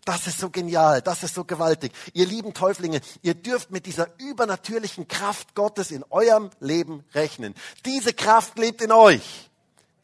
Das 0.04 0.26
ist 0.28 0.38
so 0.38 0.50
genial, 0.50 1.02
das 1.02 1.24
ist 1.24 1.34
so 1.34 1.44
gewaltig. 1.44 1.92
Ihr 2.12 2.26
lieben 2.26 2.54
Täuflinge, 2.54 3.00
ihr 3.22 3.34
dürft 3.34 3.72
mit 3.72 3.86
dieser 3.86 4.08
übernatürlichen 4.18 5.08
Kraft 5.08 5.54
Gottes 5.54 5.90
in 5.90 6.04
eurem 6.10 6.50
Leben 6.60 7.02
rechnen. 7.12 7.54
Diese 7.84 8.12
Kraft 8.12 8.56
lebt 8.58 8.82
in 8.82 8.92
euch, 8.92 9.50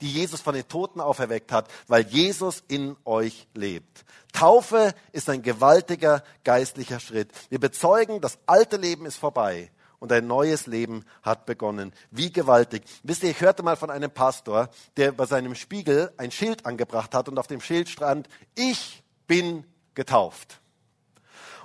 die 0.00 0.10
Jesus 0.10 0.40
von 0.40 0.54
den 0.54 0.66
Toten 0.66 1.00
auferweckt 1.00 1.52
hat, 1.52 1.70
weil 1.86 2.04
Jesus 2.08 2.64
in 2.66 2.96
euch 3.04 3.46
lebt. 3.54 4.04
Taufe 4.32 4.94
ist 5.12 5.28
ein 5.28 5.42
gewaltiger 5.42 6.24
geistlicher 6.42 6.98
Schritt. 6.98 7.30
Wir 7.50 7.60
bezeugen, 7.60 8.20
das 8.20 8.38
alte 8.46 8.78
Leben 8.78 9.06
ist 9.06 9.16
vorbei 9.16 9.70
und 10.02 10.10
ein 10.10 10.26
neues 10.26 10.66
Leben 10.66 11.04
hat 11.22 11.46
begonnen. 11.46 11.92
Wie 12.10 12.32
gewaltig. 12.32 12.82
Wisst 13.04 13.22
ihr, 13.22 13.30
ich 13.30 13.40
hörte 13.40 13.62
mal 13.62 13.76
von 13.76 13.88
einem 13.88 14.10
Pastor, 14.10 14.68
der 14.96 15.12
bei 15.12 15.26
seinem 15.26 15.54
Spiegel 15.54 16.12
ein 16.16 16.32
Schild 16.32 16.66
angebracht 16.66 17.14
hat 17.14 17.28
und 17.28 17.38
auf 17.38 17.46
dem 17.46 17.60
Schild 17.60 17.88
stand, 17.88 18.28
ich 18.56 19.04
bin 19.28 19.64
getauft. 19.94 20.60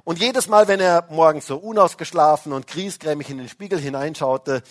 Und 0.04 0.20
jedes 0.20 0.48
Mal, 0.48 0.68
wenn 0.68 0.80
er 0.80 1.08
morgens 1.10 1.48
so 1.48 1.58
unausgeschlafen 1.58 2.54
und 2.54 2.68
griesgrämig 2.68 3.28
in 3.32 3.40
den 3.40 3.50
Spiegel 3.50 3.80
hineinschaute, 3.80 4.62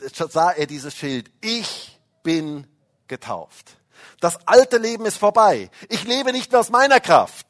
sah 0.00 0.50
er 0.50 0.66
dieses 0.66 0.92
Schild, 0.92 1.30
ich 1.40 2.00
bin 2.24 2.66
getauft. 3.06 3.76
Das 4.18 4.48
alte 4.48 4.78
Leben 4.78 5.06
ist 5.06 5.18
vorbei. 5.18 5.70
Ich 5.88 6.02
lebe 6.02 6.32
nicht 6.32 6.50
mehr 6.50 6.58
aus 6.58 6.70
meiner 6.70 6.98
Kraft, 6.98 7.46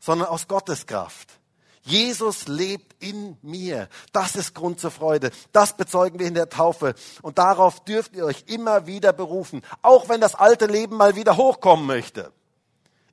sondern 0.00 0.28
aus 0.28 0.48
Gottes 0.48 0.86
Kraft. 0.86 1.38
Jesus 1.84 2.48
lebt 2.48 2.96
in 3.02 3.36
mir. 3.42 3.88
Das 4.12 4.36
ist 4.36 4.54
Grund 4.54 4.80
zur 4.80 4.90
Freude. 4.90 5.30
Das 5.52 5.76
bezeugen 5.76 6.18
wir 6.18 6.26
in 6.26 6.34
der 6.34 6.48
Taufe. 6.48 6.94
Und 7.20 7.36
darauf 7.38 7.84
dürft 7.84 8.16
ihr 8.16 8.24
euch 8.24 8.44
immer 8.46 8.86
wieder 8.86 9.12
berufen, 9.12 9.60
auch 9.82 10.08
wenn 10.08 10.20
das 10.20 10.34
alte 10.34 10.64
Leben 10.64 10.96
mal 10.96 11.14
wieder 11.14 11.36
hochkommen 11.36 11.84
möchte. 11.84 12.32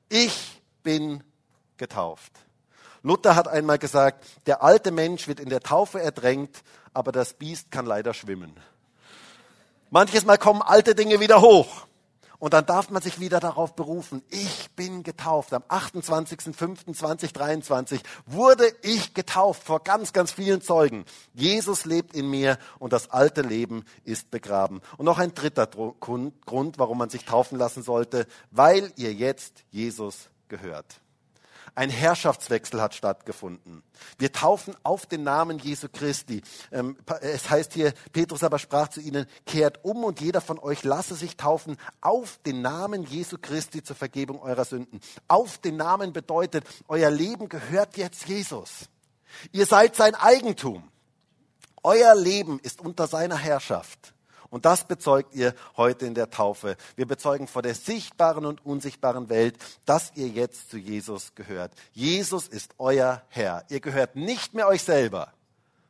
Ich 0.08 0.62
bin 0.82 1.22
getauft. 1.76 2.32
Luther 3.02 3.36
hat 3.36 3.46
einmal 3.46 3.78
gesagt, 3.78 4.24
der 4.46 4.62
alte 4.62 4.90
Mensch 4.90 5.28
wird 5.28 5.40
in 5.40 5.50
der 5.50 5.60
Taufe 5.60 6.00
erdrängt, 6.00 6.62
aber 6.94 7.12
das 7.12 7.34
Biest 7.34 7.70
kann 7.70 7.84
leider 7.84 8.14
schwimmen. 8.14 8.54
Manches 9.90 10.24
Mal 10.24 10.38
kommen 10.38 10.62
alte 10.62 10.94
Dinge 10.94 11.20
wieder 11.20 11.42
hoch. 11.42 11.86
Und 12.42 12.52
dann 12.54 12.66
darf 12.66 12.90
man 12.90 13.00
sich 13.00 13.20
wieder 13.20 13.38
darauf 13.38 13.76
berufen, 13.76 14.20
ich 14.28 14.72
bin 14.72 15.04
getauft. 15.04 15.54
Am 15.54 15.62
28.05.2023 15.62 18.00
wurde 18.26 18.64
ich 18.82 19.14
getauft 19.14 19.62
vor 19.62 19.84
ganz, 19.84 20.12
ganz 20.12 20.32
vielen 20.32 20.60
Zeugen. 20.60 21.04
Jesus 21.34 21.84
lebt 21.84 22.16
in 22.16 22.28
mir 22.28 22.58
und 22.80 22.92
das 22.92 23.10
alte 23.10 23.42
Leben 23.42 23.84
ist 24.02 24.32
begraben. 24.32 24.80
Und 24.96 25.06
noch 25.06 25.20
ein 25.20 25.36
dritter 25.36 25.68
Grund, 25.68 26.78
warum 26.78 26.98
man 26.98 27.10
sich 27.10 27.24
taufen 27.24 27.58
lassen 27.58 27.84
sollte, 27.84 28.26
weil 28.50 28.92
ihr 28.96 29.12
jetzt 29.12 29.62
Jesus 29.70 30.28
gehört. 30.48 31.01
Ein 31.74 31.88
Herrschaftswechsel 31.88 32.82
hat 32.82 32.94
stattgefunden. 32.94 33.82
Wir 34.18 34.30
taufen 34.30 34.76
auf 34.82 35.06
den 35.06 35.22
Namen 35.22 35.58
Jesu 35.58 35.88
Christi. 35.90 36.42
Ähm, 36.70 36.98
es 37.22 37.48
heißt 37.48 37.72
hier, 37.72 37.94
Petrus 38.12 38.44
aber 38.44 38.58
sprach 38.58 38.88
zu 38.88 39.00
ihnen, 39.00 39.26
kehrt 39.46 39.82
um 39.82 40.04
und 40.04 40.20
jeder 40.20 40.42
von 40.42 40.58
euch 40.58 40.84
lasse 40.84 41.14
sich 41.14 41.38
taufen 41.38 41.78
auf 42.02 42.38
den 42.44 42.60
Namen 42.60 43.04
Jesu 43.04 43.38
Christi 43.40 43.82
zur 43.82 43.96
Vergebung 43.96 44.42
eurer 44.42 44.66
Sünden. 44.66 45.00
Auf 45.28 45.56
den 45.58 45.76
Namen 45.76 46.12
bedeutet, 46.12 46.64
euer 46.88 47.10
Leben 47.10 47.48
gehört 47.48 47.96
jetzt 47.96 48.28
Jesus. 48.28 48.90
Ihr 49.50 49.64
seid 49.64 49.96
sein 49.96 50.14
Eigentum. 50.14 50.84
Euer 51.82 52.14
Leben 52.14 52.60
ist 52.60 52.80
unter 52.80 53.06
seiner 53.06 53.36
Herrschaft. 53.36 54.12
Und 54.52 54.66
das 54.66 54.86
bezeugt 54.86 55.34
ihr 55.34 55.54
heute 55.78 56.04
in 56.04 56.12
der 56.12 56.28
Taufe. 56.28 56.76
Wir 56.94 57.06
bezeugen 57.06 57.48
vor 57.48 57.62
der 57.62 57.74
sichtbaren 57.74 58.44
und 58.44 58.66
unsichtbaren 58.66 59.30
Welt, 59.30 59.56
dass 59.86 60.12
ihr 60.14 60.28
jetzt 60.28 60.68
zu 60.70 60.76
Jesus 60.76 61.34
gehört. 61.34 61.72
Jesus 61.92 62.48
ist 62.48 62.74
euer 62.76 63.22
Herr. 63.30 63.64
Ihr 63.70 63.80
gehört 63.80 64.14
nicht 64.14 64.52
mehr 64.52 64.68
euch 64.68 64.82
selber, 64.82 65.32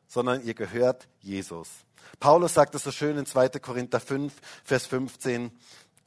sondern 0.07 0.45
ihr 0.45 0.53
gehört 0.53 1.09
Jesus. 1.19 1.67
Paulus 2.21 2.53
sagt 2.53 2.73
es 2.73 2.85
so 2.85 2.91
schön 2.91 3.17
in 3.17 3.25
2. 3.25 3.49
Korinther 3.49 3.99
5, 3.99 4.31
Vers 4.63 4.85
15. 4.85 5.51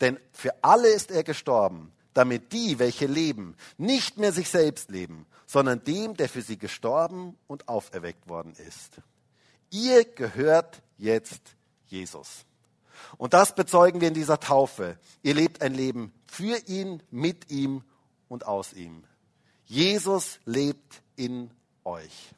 Denn 0.00 0.18
für 0.32 0.54
alle 0.62 0.88
ist 0.88 1.10
er 1.10 1.24
gestorben, 1.24 1.92
damit 2.14 2.54
die, 2.54 2.78
welche 2.78 3.04
leben, 3.04 3.54
nicht 3.76 4.16
mehr 4.16 4.32
sich 4.32 4.48
selbst 4.48 4.88
leben, 4.88 5.26
sondern 5.44 5.84
dem, 5.84 6.16
der 6.16 6.30
für 6.30 6.40
sie 6.40 6.56
gestorben 6.56 7.36
und 7.48 7.68
auferweckt 7.68 8.30
worden 8.30 8.54
ist. 8.66 9.02
Ihr 9.68 10.06
gehört 10.06 10.80
jetzt 10.96 11.55
Jesus. 11.96 12.44
Und 13.18 13.34
das 13.34 13.54
bezeugen 13.54 14.00
wir 14.00 14.08
in 14.08 14.14
dieser 14.14 14.40
Taufe. 14.40 14.98
Ihr 15.22 15.34
lebt 15.34 15.62
ein 15.62 15.74
Leben 15.74 16.12
für 16.26 16.58
ihn, 16.66 17.02
mit 17.10 17.50
ihm 17.50 17.82
und 18.28 18.46
aus 18.46 18.72
ihm. 18.72 19.04
Jesus 19.66 20.38
lebt 20.44 21.02
in 21.16 21.50
euch. 21.84 22.30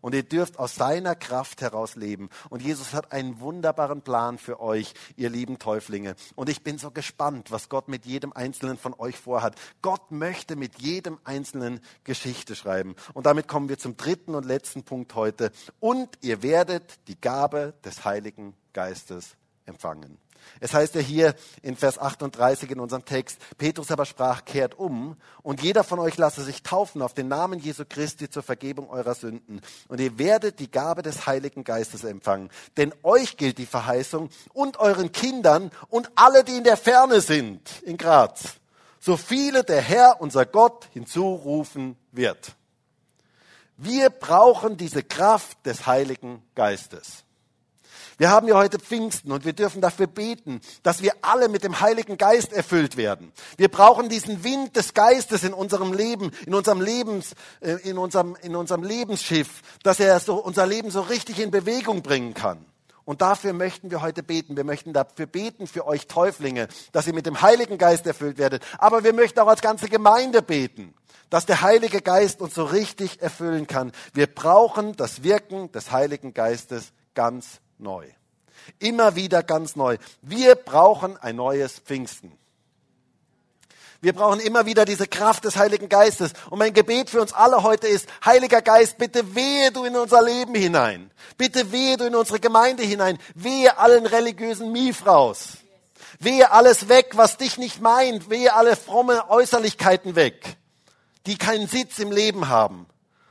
Und 0.00 0.14
ihr 0.14 0.22
dürft 0.22 0.58
aus 0.58 0.74
seiner 0.74 1.14
Kraft 1.14 1.60
heraus 1.60 1.96
leben. 1.96 2.28
Und 2.50 2.62
Jesus 2.62 2.92
hat 2.92 3.12
einen 3.12 3.40
wunderbaren 3.40 4.02
Plan 4.02 4.38
für 4.38 4.60
euch, 4.60 4.94
ihr 5.16 5.30
lieben 5.30 5.58
Täuflinge. 5.58 6.14
Und 6.34 6.48
ich 6.48 6.62
bin 6.62 6.78
so 6.78 6.90
gespannt, 6.90 7.50
was 7.50 7.68
Gott 7.68 7.88
mit 7.88 8.06
jedem 8.06 8.32
Einzelnen 8.32 8.78
von 8.78 8.94
euch 8.98 9.16
vorhat. 9.16 9.54
Gott 9.82 10.10
möchte 10.10 10.56
mit 10.56 10.78
jedem 10.80 11.18
Einzelnen 11.24 11.80
Geschichte 12.04 12.54
schreiben. 12.54 12.94
Und 13.14 13.26
damit 13.26 13.48
kommen 13.48 13.68
wir 13.68 13.78
zum 13.78 13.96
dritten 13.96 14.34
und 14.34 14.44
letzten 14.44 14.82
Punkt 14.82 15.14
heute. 15.14 15.50
Und 15.80 16.08
ihr 16.20 16.42
werdet 16.42 16.98
die 17.08 17.20
Gabe 17.20 17.74
des 17.84 18.04
Heiligen 18.04 18.54
Geistes 18.72 19.36
empfangen. 19.68 20.18
Es 20.60 20.74
heißt 20.74 20.94
ja 20.94 21.00
hier 21.00 21.34
in 21.62 21.76
Vers 21.76 21.98
38 21.98 22.70
in 22.70 22.80
unserem 22.80 23.04
Text, 23.04 23.38
Petrus 23.58 23.90
aber 23.90 24.06
sprach, 24.06 24.44
kehrt 24.44 24.78
um 24.78 25.16
und 25.42 25.62
jeder 25.62 25.84
von 25.84 25.98
euch 25.98 26.16
lasse 26.16 26.42
sich 26.42 26.62
taufen 26.62 27.02
auf 27.02 27.14
den 27.14 27.28
Namen 27.28 27.58
Jesu 27.58 27.84
Christi 27.88 28.30
zur 28.30 28.42
Vergebung 28.42 28.90
eurer 28.90 29.14
Sünden 29.14 29.60
und 29.88 30.00
ihr 30.00 30.18
werdet 30.18 30.58
die 30.58 30.70
Gabe 30.70 31.02
des 31.02 31.26
Heiligen 31.26 31.64
Geistes 31.64 32.04
empfangen. 32.04 32.50
Denn 32.76 32.92
euch 33.02 33.36
gilt 33.36 33.58
die 33.58 33.66
Verheißung 33.66 34.30
und 34.52 34.78
euren 34.78 35.12
Kindern 35.12 35.70
und 35.88 36.10
alle, 36.16 36.44
die 36.44 36.56
in 36.56 36.64
der 36.64 36.76
Ferne 36.76 37.20
sind, 37.20 37.82
in 37.82 37.96
Graz, 37.96 38.54
so 39.00 39.16
viele 39.16 39.64
der 39.64 39.80
Herr, 39.80 40.20
unser 40.20 40.44
Gott, 40.44 40.88
hinzurufen 40.92 41.96
wird. 42.12 42.54
Wir 43.76 44.10
brauchen 44.10 44.76
diese 44.76 45.04
Kraft 45.04 45.64
des 45.64 45.86
Heiligen 45.86 46.42
Geistes. 46.56 47.24
Wir 48.18 48.30
haben 48.30 48.48
ja 48.48 48.56
heute 48.56 48.80
Pfingsten 48.80 49.30
und 49.30 49.44
wir 49.44 49.52
dürfen 49.52 49.80
dafür 49.80 50.08
beten, 50.08 50.60
dass 50.82 51.02
wir 51.02 51.12
alle 51.22 51.48
mit 51.48 51.62
dem 51.62 51.80
Heiligen 51.80 52.18
Geist 52.18 52.52
erfüllt 52.52 52.96
werden. 52.96 53.32
Wir 53.56 53.68
brauchen 53.68 54.08
diesen 54.08 54.42
Wind 54.42 54.74
des 54.74 54.92
Geistes 54.92 55.44
in 55.44 55.54
unserem 55.54 55.92
Leben, 55.92 56.32
in 56.44 56.52
unserem 56.52 56.80
Lebens, 56.80 57.34
äh, 57.60 57.76
in 57.88 57.96
unserem, 57.96 58.36
in 58.42 58.56
unserem 58.56 58.82
Lebensschiff, 58.82 59.62
dass 59.84 60.00
er 60.00 60.18
so, 60.18 60.34
unser 60.34 60.66
Leben 60.66 60.90
so 60.90 61.00
richtig 61.00 61.38
in 61.38 61.52
Bewegung 61.52 62.02
bringen 62.02 62.34
kann. 62.34 62.66
Und 63.04 63.22
dafür 63.22 63.52
möchten 63.52 63.92
wir 63.92 64.02
heute 64.02 64.24
beten. 64.24 64.56
Wir 64.56 64.64
möchten 64.64 64.92
dafür 64.92 65.26
beten 65.26 65.68
für 65.68 65.86
euch 65.86 66.08
Täuflinge, 66.08 66.66
dass 66.90 67.06
ihr 67.06 67.14
mit 67.14 67.24
dem 67.24 67.40
Heiligen 67.40 67.78
Geist 67.78 68.04
erfüllt 68.04 68.36
werdet. 68.36 68.64
Aber 68.78 69.04
wir 69.04 69.14
möchten 69.14 69.38
auch 69.38 69.46
als 69.46 69.60
ganze 69.60 69.88
Gemeinde 69.88 70.42
beten, 70.42 70.92
dass 71.30 71.46
der 71.46 71.62
Heilige 71.62 72.02
Geist 72.02 72.40
uns 72.40 72.54
so 72.54 72.64
richtig 72.64 73.22
erfüllen 73.22 73.68
kann. 73.68 73.92
Wir 74.12 74.26
brauchen 74.26 74.96
das 74.96 75.22
Wirken 75.22 75.70
des 75.70 75.92
Heiligen 75.92 76.34
Geistes 76.34 76.92
ganz 77.14 77.60
neu. 77.80 78.06
Immer 78.78 79.16
wieder 79.16 79.42
ganz 79.42 79.76
neu. 79.76 79.96
Wir 80.22 80.54
brauchen 80.54 81.16
ein 81.16 81.36
neues 81.36 81.78
Pfingsten. 81.78 82.32
Wir 84.00 84.12
brauchen 84.12 84.38
immer 84.38 84.64
wieder 84.64 84.84
diese 84.84 85.08
Kraft 85.08 85.44
des 85.44 85.56
Heiligen 85.56 85.88
Geistes. 85.88 86.32
Und 86.50 86.60
mein 86.60 86.72
Gebet 86.72 87.10
für 87.10 87.20
uns 87.20 87.32
alle 87.32 87.64
heute 87.64 87.88
ist, 87.88 88.08
Heiliger 88.24 88.62
Geist, 88.62 88.96
bitte 88.98 89.34
wehe 89.34 89.72
du 89.72 89.84
in 89.84 89.96
unser 89.96 90.22
Leben 90.22 90.54
hinein. 90.54 91.10
Bitte 91.36 91.72
wehe 91.72 91.96
du 91.96 92.04
in 92.04 92.14
unsere 92.14 92.38
Gemeinde 92.38 92.84
hinein. 92.84 93.18
Wehe 93.34 93.76
allen 93.76 94.06
religiösen 94.06 94.70
Mief 94.70 95.04
raus. 95.04 95.58
Wehe 96.20 96.52
alles 96.52 96.88
weg, 96.88 97.12
was 97.16 97.38
dich 97.38 97.58
nicht 97.58 97.80
meint. 97.80 98.30
Wehe 98.30 98.54
alle 98.54 98.76
fromme 98.76 99.30
Äußerlichkeiten 99.30 100.14
weg, 100.14 100.56
die 101.26 101.36
keinen 101.36 101.66
Sitz 101.66 101.98
im 101.98 102.12
Leben 102.12 102.48
haben. 102.48 102.86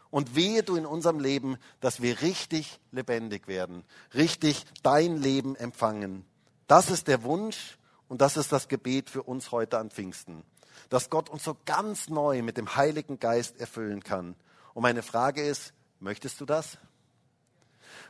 Und 0.10 0.36
wehe 0.36 0.63
du 0.63 0.76
in 0.76 0.86
unserem 0.86 1.20
Leben, 1.20 1.58
dass 1.80 2.02
wir 2.02 2.22
richtig 2.22 2.80
lebendig 2.91 3.48
werden, 3.48 3.84
richtig 4.13 4.65
dein 4.84 5.17
Leben 5.17 5.56
empfangen. 5.56 6.26
Das 6.67 6.89
ist 6.89 7.08
der 7.08 7.24
Wunsch 7.24 7.78
und 8.08 8.22
das 8.22 8.38
ist 8.38 8.52
das 8.52 8.67
Gebet 8.67 9.10
für 9.10 9.24
uns 9.24 9.52
heute 9.52 9.80
an 9.80 9.89
Pfingsten. 9.89 10.43
Dass 10.89 11.10
Gott 11.10 11.30
uns 11.30 11.43
so 11.43 11.58
ganz 11.65 12.10
neu 12.10 12.41
mit 12.41 12.58
dem 12.58 12.76
Heiligen 12.76 13.20
Geist 13.20 13.60
erfüllen 13.60 14.04
kann. 14.04 14.36
Und 14.74 14.84
meine 14.84 15.04
Frage 15.04 15.41
ist, 15.41 15.74
möchtest 16.00 16.39
du 16.39 16.46
das? 16.46 16.78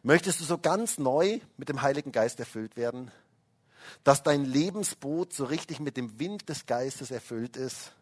Möchtest 0.03 0.39
du 0.39 0.43
so 0.43 0.57
ganz 0.57 0.97
neu 0.97 1.39
mit 1.57 1.69
dem 1.69 1.81
Heiligen 1.81 2.11
Geist 2.11 2.39
erfüllt 2.39 2.75
werden? 2.75 3.11
Dass 4.03 4.21
dein 4.21 4.43
Lebensboot 4.45 5.33
so 5.33 5.45
richtig 5.45 5.79
mit 5.79 5.97
dem 5.97 6.19
Wind 6.19 6.49
des 6.49 6.65
Geistes 6.65 7.09
erfüllt 7.09 7.57
ist? 7.57 7.93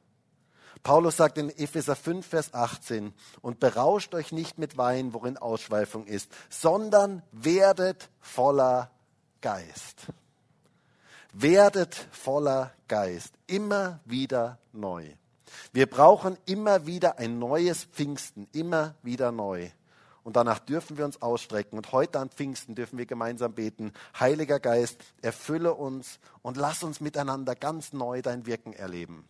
Paulus 0.85 1.17
sagt 1.17 1.39
in 1.39 1.49
Epheser 1.49 1.95
5, 1.95 2.23
Vers 2.23 2.53
18, 2.53 3.11
und 3.41 3.59
berauscht 3.59 4.13
euch 4.13 4.31
nicht 4.31 4.59
mit 4.59 4.77
Wein, 4.77 5.15
worin 5.15 5.35
Ausschweifung 5.35 6.05
ist, 6.05 6.31
sondern 6.47 7.23
werdet 7.31 8.11
voller 8.19 8.91
Geist. 9.41 10.05
Werdet 11.33 11.95
voller 12.11 12.71
Geist, 12.87 13.33
immer 13.47 13.99
wieder 14.05 14.59
neu. 14.73 15.07
Wir 15.73 15.87
brauchen 15.87 16.37
immer 16.45 16.85
wieder 16.85 17.17
ein 17.17 17.39
neues 17.39 17.85
Pfingsten, 17.85 18.47
immer 18.53 18.93
wieder 19.01 19.31
neu. 19.31 19.71
Und 20.23 20.35
danach 20.35 20.59
dürfen 20.59 20.99
wir 20.99 21.05
uns 21.05 21.19
ausstrecken. 21.19 21.79
Und 21.79 21.93
heute 21.93 22.19
an 22.19 22.29
Pfingsten 22.29 22.75
dürfen 22.75 22.99
wir 22.99 23.07
gemeinsam 23.07 23.53
beten. 23.53 23.91
Heiliger 24.19 24.59
Geist, 24.59 24.99
erfülle 25.23 25.73
uns 25.73 26.19
und 26.43 26.57
lass 26.57 26.83
uns 26.83 27.01
miteinander 27.01 27.55
ganz 27.55 27.91
neu 27.91 28.21
dein 28.21 28.45
Wirken 28.45 28.73
erleben. 28.73 29.27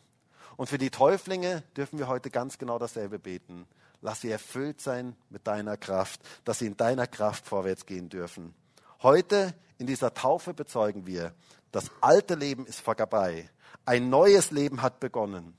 Und 0.58 0.68
für 0.68 0.78
die 0.78 0.90
Täuflinge 0.90 1.64
dürfen 1.76 2.00
wir 2.00 2.08
heute 2.08 2.30
ganz 2.30 2.58
genau 2.58 2.80
dasselbe 2.80 3.20
beten. 3.20 3.68
Lass 4.02 4.22
sie 4.22 4.32
erfüllt 4.32 4.82
sein 4.82 5.16
mit 5.30 5.48
deiner 5.48 5.78
Kraft, 5.78 6.22
dass 6.44 6.60
sie 6.60 6.68
in 6.68 6.78
deiner 6.78 7.08
Kraft 7.08 7.48
vorwärts 7.48 7.86
gehen 7.86 8.10
dürfen. 8.10 8.54
Heute 9.02 9.54
in 9.78 9.88
dieser 9.88 10.14
Taufe 10.14 10.54
bezeugen 10.54 11.06
wir, 11.06 11.34
das 11.72 11.92
alte 12.02 12.36
Leben 12.36 12.66
ist 12.66 12.80
vorbei. 12.80 13.50
Ein 13.86 14.10
neues 14.10 14.52
Leben 14.52 14.82
hat 14.82 15.00
begonnen. 15.00 15.58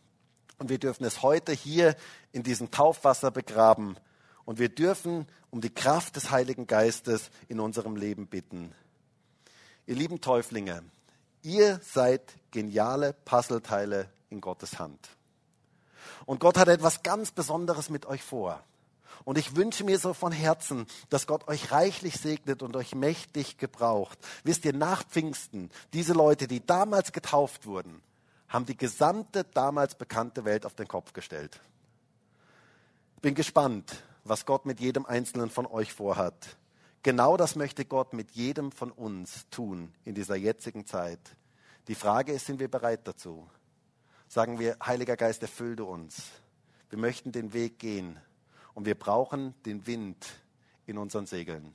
Und 0.58 0.70
wir 0.70 0.78
dürfen 0.78 1.04
es 1.04 1.22
heute 1.22 1.52
hier 1.52 1.94
in 2.32 2.42
diesem 2.42 2.70
Taufwasser 2.70 3.30
begraben. 3.30 3.96
Und 4.46 4.58
wir 4.58 4.70
dürfen 4.70 5.26
um 5.50 5.60
die 5.60 5.74
Kraft 5.74 6.16
des 6.16 6.30
Heiligen 6.30 6.66
Geistes 6.66 7.30
in 7.48 7.60
unserem 7.60 7.96
Leben 7.96 8.26
bitten. 8.26 8.72
Ihr 9.86 9.96
lieben 9.96 10.20
Täuflinge, 10.20 10.82
ihr 11.42 11.80
seid 11.82 12.22
geniale 12.50 13.12
Puzzleteile 13.12 14.08
in 14.30 14.40
Gottes 14.40 14.78
Hand. 14.78 15.08
Und 16.24 16.40
Gott 16.40 16.58
hat 16.58 16.68
etwas 16.68 17.02
ganz 17.02 17.30
Besonderes 17.30 17.90
mit 17.90 18.06
euch 18.06 18.22
vor. 18.22 18.62
Und 19.24 19.38
ich 19.38 19.56
wünsche 19.56 19.84
mir 19.84 19.98
so 19.98 20.14
von 20.14 20.32
Herzen, 20.32 20.86
dass 21.08 21.26
Gott 21.26 21.48
euch 21.48 21.72
reichlich 21.72 22.16
segnet 22.16 22.62
und 22.62 22.76
euch 22.76 22.94
mächtig 22.94 23.58
gebraucht. 23.58 24.18
Wisst 24.44 24.64
ihr, 24.64 24.72
nach 24.72 25.04
Pfingsten, 25.04 25.70
diese 25.92 26.12
Leute, 26.12 26.46
die 26.46 26.64
damals 26.64 27.12
getauft 27.12 27.66
wurden, 27.66 28.02
haben 28.48 28.66
die 28.66 28.76
gesamte 28.76 29.44
damals 29.44 29.94
bekannte 29.96 30.44
Welt 30.44 30.64
auf 30.66 30.74
den 30.74 30.86
Kopf 30.86 31.12
gestellt. 31.12 31.60
Bin 33.20 33.34
gespannt, 33.34 34.04
was 34.24 34.46
Gott 34.46 34.66
mit 34.66 34.80
jedem 34.80 35.06
Einzelnen 35.06 35.50
von 35.50 35.66
euch 35.66 35.92
vorhat. 35.92 36.56
Genau 37.02 37.36
das 37.36 37.56
möchte 37.56 37.84
Gott 37.84 38.12
mit 38.12 38.32
jedem 38.32 38.72
von 38.72 38.90
uns 38.90 39.48
tun 39.50 39.92
in 40.04 40.14
dieser 40.14 40.36
jetzigen 40.36 40.86
Zeit. 40.86 41.20
Die 41.88 41.94
Frage 41.94 42.32
ist, 42.32 42.46
sind 42.46 42.60
wir 42.60 42.68
bereit 42.68 43.00
dazu? 43.04 43.48
Sagen 44.28 44.58
wir, 44.58 44.76
Heiliger 44.84 45.16
Geist, 45.16 45.42
erfülle 45.42 45.84
uns. 45.84 46.30
Wir 46.90 46.98
möchten 46.98 47.32
den 47.32 47.52
Weg 47.52 47.78
gehen 47.78 48.18
und 48.74 48.86
wir 48.86 48.94
brauchen 48.94 49.54
den 49.64 49.86
Wind 49.86 50.26
in 50.86 50.98
unseren 50.98 51.26
Segeln. 51.26 51.74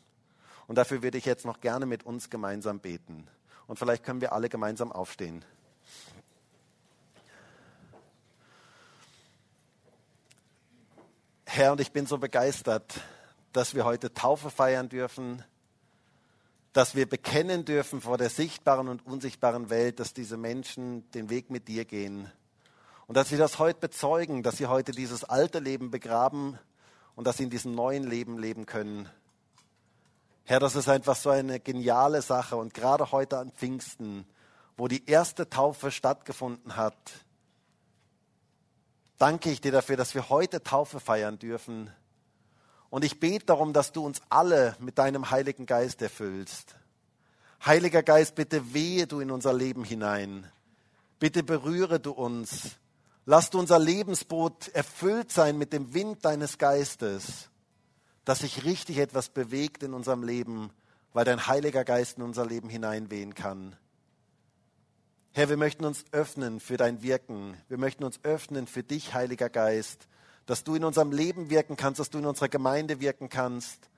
Und 0.68 0.76
dafür 0.76 1.04
würde 1.04 1.18
ich 1.18 1.26
jetzt 1.26 1.46
noch 1.46 1.60
gerne 1.60 1.86
mit 1.86 2.04
uns 2.04 2.30
gemeinsam 2.30 2.80
beten. 2.80 3.28
Und 3.68 3.78
vielleicht 3.78 4.04
können 4.04 4.22
wir 4.22 4.34
alle 4.34 4.50
gemeinsam 4.50 4.92
aufstehen. 4.92 5.44
Herr, 11.46 11.74
und 11.74 11.82
ich 11.82 11.92
bin 11.92 12.06
so 12.06 12.18
begeistert, 12.18 13.02
dass 13.52 13.76
wir 13.76 13.84
heute 13.84 14.14
Taufe 14.14 14.50
feiern 14.50 14.88
dürfen, 14.88 15.44
dass 16.72 16.96
wir 16.96 17.10
bekennen 17.10 17.66
dürfen 17.66 18.00
vor 18.00 18.18
der 18.18 18.30
sichtbaren 18.30 18.88
und 18.88 19.06
unsichtbaren 19.06 19.70
Welt, 19.70 20.00
dass 20.00 20.14
diese 20.14 20.38
Menschen 20.38 21.12
den 21.12 21.30
Weg 21.30 21.50
mit 21.50 21.68
dir 21.68 21.84
gehen. 21.84 22.32
Und 23.12 23.17
dass 23.17 23.28
sie 23.28 23.36
das 23.36 23.60
heute 23.60 23.82
bezeugen, 23.82 24.41
dass 24.41 24.56
sie 24.56 24.67
heute 24.67 24.93
dieses 24.93 25.26
alte 25.26 25.60
Leben 25.60 25.91
begraben 25.91 26.58
und 27.13 27.28
dass 27.28 27.36
sie 27.36 27.43
in 27.43 27.50
diesem 27.50 27.76
neuen 27.76 28.06
Leben 28.06 28.38
leben 28.38 28.65
können. 28.65 29.10
Herr, 30.45 30.62
das 30.62 30.78
ist 30.78 30.88
einfach 30.88 31.17
so 31.17 31.30
eine 31.30 31.60
geniale 31.60 32.21
Sache. 32.21 32.56
Und 32.56 32.74
gerade 32.74 33.12
heute 33.12 33.38
an 33.38 33.52
Pfingsten, 33.52 34.26
wo 34.78 34.88
die 34.88 35.06
erste 35.08 35.50
Taufe 35.50 35.91
stattgefunden 35.91 36.78
hat, 36.78 36.95
danke 39.17 39.52
ich 39.52 39.60
dir 39.60 39.74
dafür, 39.74 39.97
dass 39.97 40.15
wir 40.15 40.30
heute 40.30 40.63
Taufe 40.63 41.02
feiern 41.02 41.38
dürfen. 41.38 41.91
Und 42.89 43.04
ich 43.04 43.19
bete 43.19 43.47
darum, 43.47 43.74
dass 43.74 43.91
du 43.91 44.06
uns 44.06 44.21
alle 44.30 44.78
mit 44.80 44.97
deinem 44.97 45.32
Heiligen 45.32 45.65
Geist 45.65 46.02
erfüllst. 46.02 46.76
Heiliger 47.65 48.04
Geist, 48.04 48.36
bitte 48.36 48.74
wehe 48.74 49.06
du 49.06 49.19
in 49.19 49.32
unser 49.32 49.52
Leben 49.52 49.84
hinein. 49.84 50.50
Bitte 51.19 51.43
berühre 51.43 52.00
du 52.00 52.12
uns. 52.12 52.78
Lass 53.25 53.51
du 53.51 53.60
unser 53.60 53.77
Lebensboot 53.77 54.69
erfüllt 54.69 55.31
sein 55.31 55.57
mit 55.57 55.73
dem 55.73 55.93
Wind 55.93 56.25
deines 56.25 56.57
Geistes, 56.57 57.49
dass 58.25 58.39
sich 58.39 58.65
richtig 58.65 58.97
etwas 58.97 59.29
bewegt 59.29 59.84
in 59.84 59.93
unserem 59.93 60.23
Leben, 60.23 60.71
weil 61.13 61.25
dein 61.25 61.45
Heiliger 61.45 61.84
Geist 61.84 62.17
in 62.17 62.23
unser 62.23 62.45
Leben 62.45 62.69
hineinwehen 62.69 63.36
kann. 63.36 63.75
Herr, 65.34 65.49
wir 65.49 65.57
möchten 65.57 65.86
uns 65.86 66.03
öffnen 66.12 66.60
für 66.60 66.77
dein 66.77 67.03
Wirken. 67.03 67.55
Wir 67.69 67.77
möchten 67.77 68.03
uns 68.03 68.19
öffnen 68.23 68.67
für 68.67 68.84
dich, 68.84 69.13
Heiliger 69.13 69.49
Geist, 69.49 70.07
dass 70.45 70.63
du 70.63 70.75
in 70.75 70.84
unserem 70.84 71.12
Leben 71.12 71.49
wirken 71.49 71.77
kannst, 71.77 71.99
dass 71.99 72.10
du 72.10 72.17
in 72.17 72.25
unserer 72.25 72.49
Gemeinde 72.49 72.99
wirken 72.99 73.29
kannst, 73.29 73.89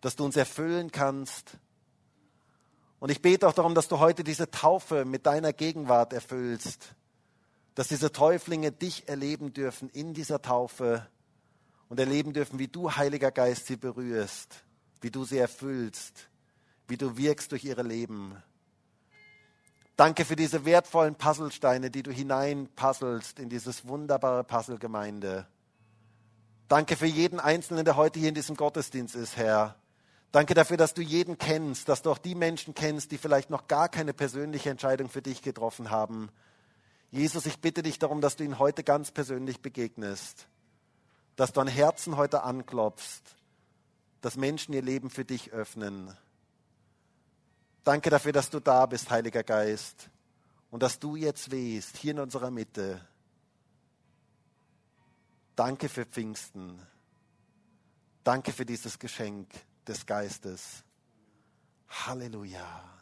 dass 0.00 0.16
du 0.16 0.24
uns 0.24 0.36
erfüllen 0.36 0.90
kannst. 0.90 1.58
Und 2.98 3.10
ich 3.10 3.22
bete 3.22 3.46
auch 3.46 3.52
darum, 3.52 3.74
dass 3.74 3.88
du 3.88 3.98
heute 3.98 4.24
diese 4.24 4.50
Taufe 4.50 5.04
mit 5.04 5.26
deiner 5.26 5.52
Gegenwart 5.52 6.12
erfüllst, 6.12 6.94
dass 7.74 7.88
diese 7.88 8.12
Täuflinge 8.12 8.72
dich 8.72 9.08
erleben 9.08 9.52
dürfen 9.52 9.88
in 9.90 10.14
dieser 10.14 10.42
Taufe 10.42 11.06
und 11.88 11.98
erleben 11.98 12.32
dürfen, 12.32 12.58
wie 12.58 12.68
du, 12.68 12.90
Heiliger 12.96 13.30
Geist, 13.30 13.66
sie 13.66 13.76
berührst, 13.76 14.64
wie 15.00 15.10
du 15.10 15.24
sie 15.24 15.38
erfüllst, 15.38 16.28
wie 16.88 16.96
du 16.96 17.16
wirkst 17.16 17.52
durch 17.52 17.64
ihre 17.64 17.82
Leben. 17.82 18.36
Danke 19.96 20.24
für 20.24 20.36
diese 20.36 20.64
wertvollen 20.64 21.14
Puzzlesteine, 21.14 21.90
die 21.90 22.02
du 22.02 22.10
hineinpuzzelst 22.10 23.38
in 23.38 23.50
dieses 23.50 23.86
wunderbare 23.86 24.44
Puzzlegemeinde. 24.44 25.46
Danke 26.68 26.96
für 26.96 27.06
jeden 27.06 27.40
Einzelnen, 27.40 27.84
der 27.84 27.96
heute 27.96 28.18
hier 28.18 28.30
in 28.30 28.34
diesem 28.34 28.56
Gottesdienst 28.56 29.14
ist, 29.14 29.36
Herr. 29.36 29.76
Danke 30.32 30.54
dafür, 30.54 30.76
dass 30.76 30.94
du 30.94 31.02
jeden 31.02 31.36
kennst, 31.36 31.88
dass 31.88 32.02
du 32.02 32.10
auch 32.10 32.18
die 32.18 32.36
Menschen 32.36 32.74
kennst, 32.74 33.10
die 33.10 33.18
vielleicht 33.18 33.50
noch 33.50 33.66
gar 33.66 33.88
keine 33.88 34.14
persönliche 34.14 34.70
Entscheidung 34.70 35.08
für 35.08 35.20
dich 35.20 35.42
getroffen 35.42 35.90
haben. 35.90 36.30
Jesus, 37.10 37.46
ich 37.46 37.58
bitte 37.58 37.82
dich 37.82 37.98
darum, 37.98 38.20
dass 38.20 38.36
du 38.36 38.44
ihnen 38.44 38.58
heute 38.58 38.84
ganz 38.84 39.10
persönlich 39.10 39.60
begegnest, 39.60 40.46
dass 41.36 41.52
du 41.52 41.60
an 41.60 41.66
Herzen 41.66 42.16
heute 42.16 42.42
anklopfst, 42.42 43.22
dass 44.20 44.36
Menschen 44.36 44.74
ihr 44.74 44.82
Leben 44.82 45.10
für 45.10 45.24
dich 45.24 45.52
öffnen. 45.52 46.16
Danke 47.82 48.10
dafür, 48.10 48.32
dass 48.32 48.50
du 48.50 48.60
da 48.60 48.86
bist, 48.86 49.10
Heiliger 49.10 49.42
Geist, 49.42 50.10
und 50.70 50.82
dass 50.82 50.98
du 50.98 51.16
jetzt 51.16 51.50
wehst, 51.50 51.96
hier 51.96 52.12
in 52.12 52.20
unserer 52.20 52.50
Mitte. 52.50 53.04
Danke 55.56 55.88
für 55.88 56.06
Pfingsten. 56.06 56.80
Danke 58.22 58.52
für 58.52 58.64
dieses 58.64 58.98
Geschenk 58.98 59.48
des 59.86 60.06
Geistes. 60.06 60.84
Halleluja. 61.88 62.99